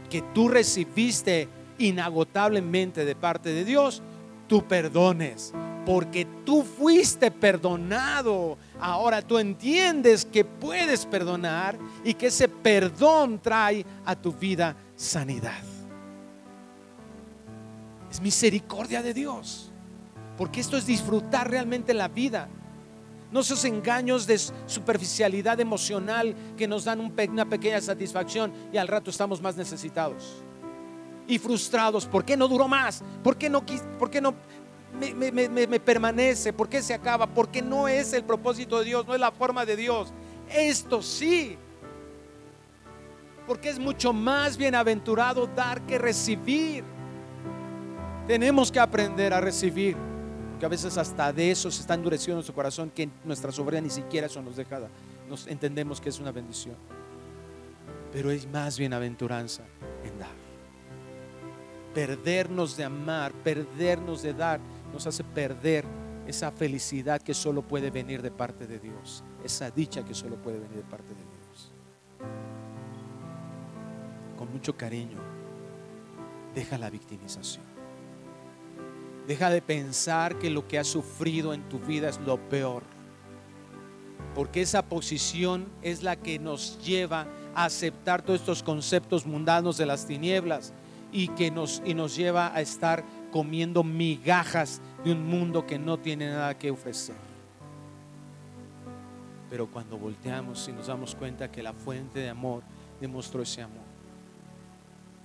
[0.08, 1.46] que tú recibiste
[1.78, 4.02] inagotablemente de parte de Dios,
[4.48, 5.52] tú perdones.
[5.84, 8.56] Porque tú fuiste perdonado.
[8.80, 15.62] Ahora tú entiendes que puedes perdonar y que ese perdón trae a tu vida sanidad.
[18.10, 19.72] Es misericordia de Dios.
[20.36, 22.48] Porque esto es disfrutar realmente la vida.
[23.32, 29.10] No esos engaños de superficialidad emocional que nos dan una pequeña satisfacción y al rato
[29.10, 30.42] estamos más necesitados.
[31.26, 32.06] Y frustrados.
[32.06, 33.02] ¿Por qué no duró más?
[33.22, 33.64] ¿Por qué no,
[33.98, 34.34] por qué no
[34.98, 36.52] me, me permanece?
[36.52, 37.26] ¿Por qué se acaba?
[37.26, 40.12] Porque no es el propósito de Dios, no es la forma de Dios.
[40.48, 41.56] Esto sí
[43.46, 46.84] porque es mucho más bienaventurado dar que recibir.
[48.26, 49.96] Tenemos que aprender a recibir,
[50.58, 53.90] que a veces hasta de eso se está endureciendo nuestro corazón, que nuestra soberanía ni
[53.90, 54.80] siquiera eso nos deja,
[55.28, 56.76] nos entendemos que es una bendición.
[58.12, 59.62] Pero es más bienaventuranza
[60.04, 60.28] en dar.
[61.94, 64.60] Perdernos de amar, perdernos de dar,
[64.92, 65.84] nos hace perder
[66.26, 70.60] esa felicidad que solo puede venir de parte de Dios, esa dicha que solo puede
[70.60, 71.39] venir de parte de Dios
[74.40, 75.18] con mucho cariño,
[76.54, 77.62] deja la victimización.
[79.28, 82.82] Deja de pensar que lo que has sufrido en tu vida es lo peor.
[84.34, 89.84] Porque esa posición es la que nos lleva a aceptar todos estos conceptos mundanos de
[89.84, 90.72] las tinieblas
[91.12, 95.98] y que nos, y nos lleva a estar comiendo migajas de un mundo que no
[95.98, 97.16] tiene nada que ofrecer.
[99.50, 102.62] Pero cuando volteamos y nos damos cuenta que la fuente de amor
[103.02, 103.89] demostró ese amor.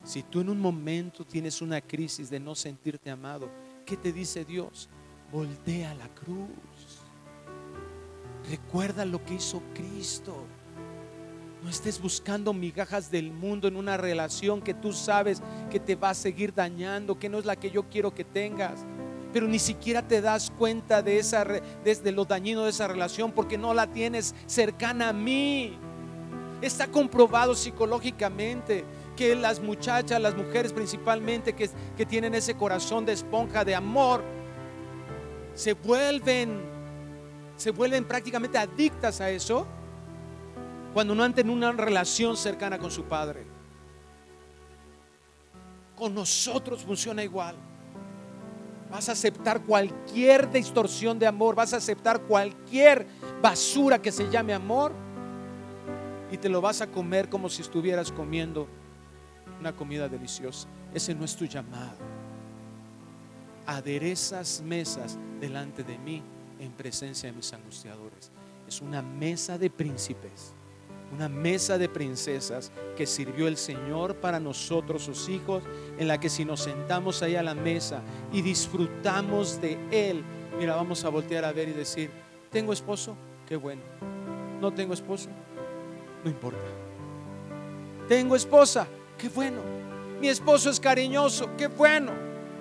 [0.05, 3.49] Si tú en un momento tienes una crisis de no sentirte amado,
[3.85, 4.87] ¿qué te dice Dios?
[5.31, 7.01] Voltea la cruz.
[8.47, 10.45] Recuerda lo que hizo Cristo.
[11.63, 15.41] No estés buscando migajas del mundo en una relación que tú sabes
[15.71, 18.85] que te va a seguir dañando, que no es la que yo quiero que tengas
[19.35, 23.57] pero ni siquiera te das cuenta de, esa, de lo dañino de esa relación porque
[23.57, 25.77] no la tienes cercana a mí.
[26.61, 28.85] Está comprobado psicológicamente
[29.15, 34.23] que las muchachas, las mujeres principalmente que, tienen ese corazón de esponja de amor,
[35.53, 36.61] se vuelven,
[37.57, 39.65] se vuelven prácticamente adictas a eso
[40.93, 43.45] cuando no han tenido una relación cercana con su padre.
[45.95, 47.55] Con nosotros funciona igual.
[48.91, 53.07] Vas a aceptar cualquier distorsión de amor, vas a aceptar cualquier
[53.41, 54.93] basura que se llame amor
[56.31, 58.67] y te lo vas a comer como si estuvieras comiendo
[59.59, 60.67] una comida deliciosa.
[60.93, 61.97] Ese no es tu llamado.
[63.65, 66.21] Aderezas mesas delante de mí
[66.59, 68.31] en presencia de mis angustiadores.
[68.67, 70.53] Es una mesa de príncipes
[71.11, 75.63] una mesa de princesas que sirvió el Señor para nosotros, sus hijos,
[75.97, 78.01] en la que si nos sentamos ahí a la mesa
[78.33, 80.23] y disfrutamos de Él,
[80.57, 82.09] mira, vamos a voltear a ver y decir,
[82.51, 83.15] ¿tengo esposo?
[83.47, 83.81] Qué bueno.
[84.59, 85.29] ¿No tengo esposo?
[86.23, 86.59] No importa.
[88.07, 88.87] ¿Tengo esposa?
[89.17, 89.61] Qué bueno.
[90.19, 92.11] Mi esposo es cariñoso, qué bueno.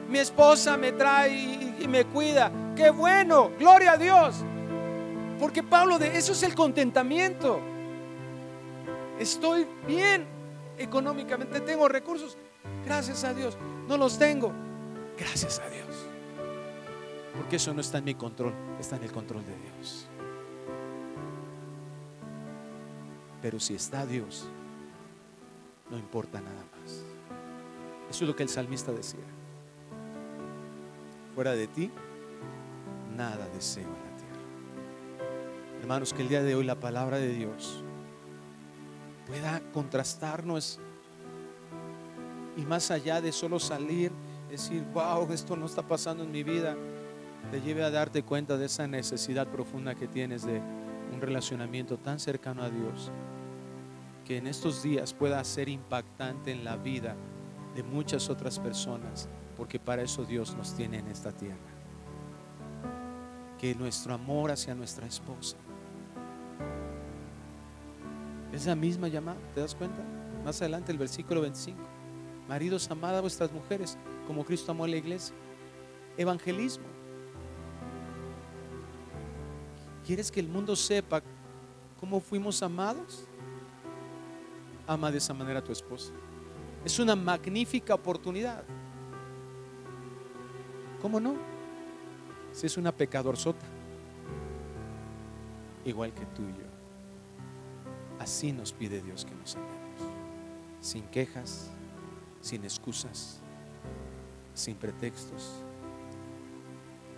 [0.08, 1.32] Mi esposa me trae
[1.80, 3.50] y, me cuida, qué bueno.
[3.58, 4.36] Gloria a Dios.
[5.38, 7.60] Porque Pablo, de eso es el contentamiento.
[9.18, 10.26] Estoy bien
[10.78, 12.36] económicamente, tengo recursos.
[12.84, 13.56] Gracias a Dios.
[13.88, 14.52] No los tengo.
[15.18, 15.86] Gracias a Dios.
[17.36, 20.06] Porque eso no está en mi control, está en el control de Dios.
[23.42, 24.48] Pero si está Dios,
[25.90, 27.04] no importa nada más.
[28.10, 29.24] Eso es lo que el salmista decía.
[31.34, 31.90] Fuera de ti,
[33.16, 35.28] nada deseo en la tierra.
[35.80, 37.82] Hermanos, que el día de hoy la palabra de Dios
[39.26, 40.78] pueda contrastarnos
[42.56, 44.12] y más allá de solo salir,
[44.48, 46.76] decir, wow, esto no está pasando en mi vida,
[47.50, 50.60] te lleve a darte cuenta de esa necesidad profunda que tienes de
[51.12, 53.10] un relacionamiento tan cercano a Dios,
[54.24, 57.16] que en estos días pueda ser impactante en la vida
[57.74, 61.58] de muchas otras personas, porque para eso Dios nos tiene en esta tierra.
[63.58, 65.56] Que nuestro amor hacia nuestra esposa
[68.52, 70.00] es la misma llamada, ¿te das cuenta?
[70.44, 71.78] Más adelante el versículo 25.
[72.48, 75.34] Maridos, amad a vuestras mujeres como Cristo amó a la iglesia.
[76.16, 76.84] Evangelismo.
[80.06, 81.22] ¿Quieres que el mundo sepa
[81.98, 83.26] cómo fuimos amados?
[84.86, 86.12] Ama de esa manera a tu esposa.
[86.84, 88.64] Es una magnífica oportunidad.
[91.00, 91.36] ¿Cómo no?
[92.52, 93.66] Si es una pecador sota,
[95.84, 96.64] igual que tú y yo.
[98.18, 100.00] Así nos pide Dios que nos amemos,
[100.80, 101.70] sin quejas,
[102.40, 103.40] sin excusas,
[104.54, 105.50] sin pretextos,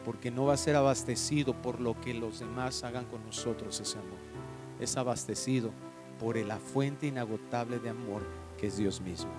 [0.05, 3.99] porque no va a ser abastecido por lo que los demás hagan con nosotros ese
[3.99, 4.19] amor,
[4.81, 5.71] es abastecido
[6.19, 8.23] por la fuente inagotable de amor
[8.59, 9.31] que es Dios mismo,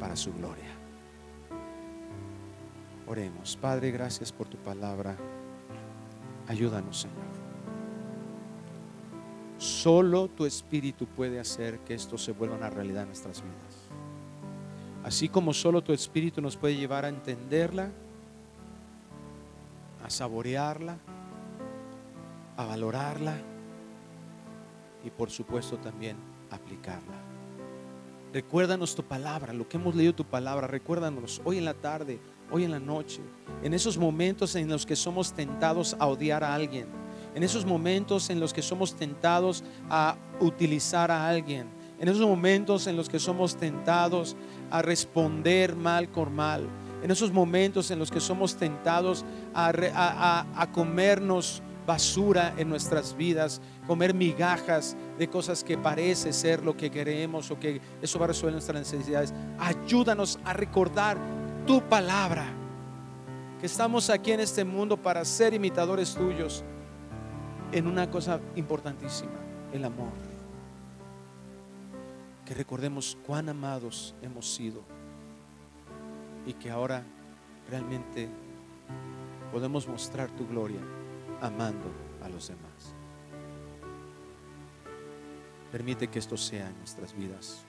[0.00, 0.70] para su gloria.
[3.06, 5.16] Oremos, Padre, gracias por tu palabra.
[6.48, 7.32] Ayúdanos, Señor.
[9.58, 13.88] Solo tu espíritu puede hacer que esto se vuelva una realidad en nuestras vidas.
[15.04, 17.90] Así como solo tu espíritu nos puede llevar a entenderla,
[20.04, 20.96] a saborearla,
[22.56, 23.51] a valorarla
[25.04, 26.16] y por supuesto también
[26.50, 27.20] aplicarla.
[28.32, 32.18] Recuérdanos tu palabra, lo que hemos leído tu palabra, recuérdanos hoy en la tarde,
[32.50, 33.20] hoy en la noche,
[33.62, 36.86] en esos momentos en los que somos tentados a odiar a alguien
[37.34, 41.66] en esos momentos en los que somos tentados a utilizar a alguien,
[41.98, 44.36] en esos momentos en los que somos tentados
[44.70, 46.68] a responder mal con mal,
[47.02, 49.24] en esos momentos en los que somos tentados
[49.54, 56.90] a, comernos basura en nuestras vidas, comer migajas de cosas que parece ser lo que
[56.90, 59.34] queremos o que eso va a resolver nuestras necesidades.
[59.58, 61.18] Ayúdanos a recordar
[61.66, 62.46] tu palabra,
[63.60, 66.64] que estamos aquí en este mundo para ser imitadores tuyos
[67.72, 69.38] en una cosa importantísima,
[69.72, 70.12] el amor.
[72.44, 74.82] Que recordemos cuán amados hemos sido
[76.44, 77.04] y que ahora
[77.70, 78.28] realmente
[79.52, 80.80] podemos mostrar tu gloria
[81.42, 81.90] amando
[82.22, 82.94] a los demás.
[85.72, 87.64] Permite que esto sea en nuestras vidas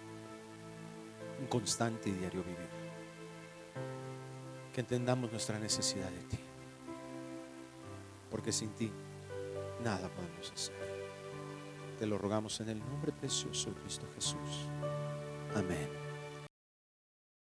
[1.39, 2.69] un constante y diario vivir.
[4.71, 6.39] Que entendamos nuestra necesidad de ti.
[8.29, 8.91] Porque sin ti
[9.83, 10.75] nada podemos hacer.
[11.97, 14.69] Te lo rogamos en el nombre precioso de Cristo Jesús.
[15.55, 16.02] Amén.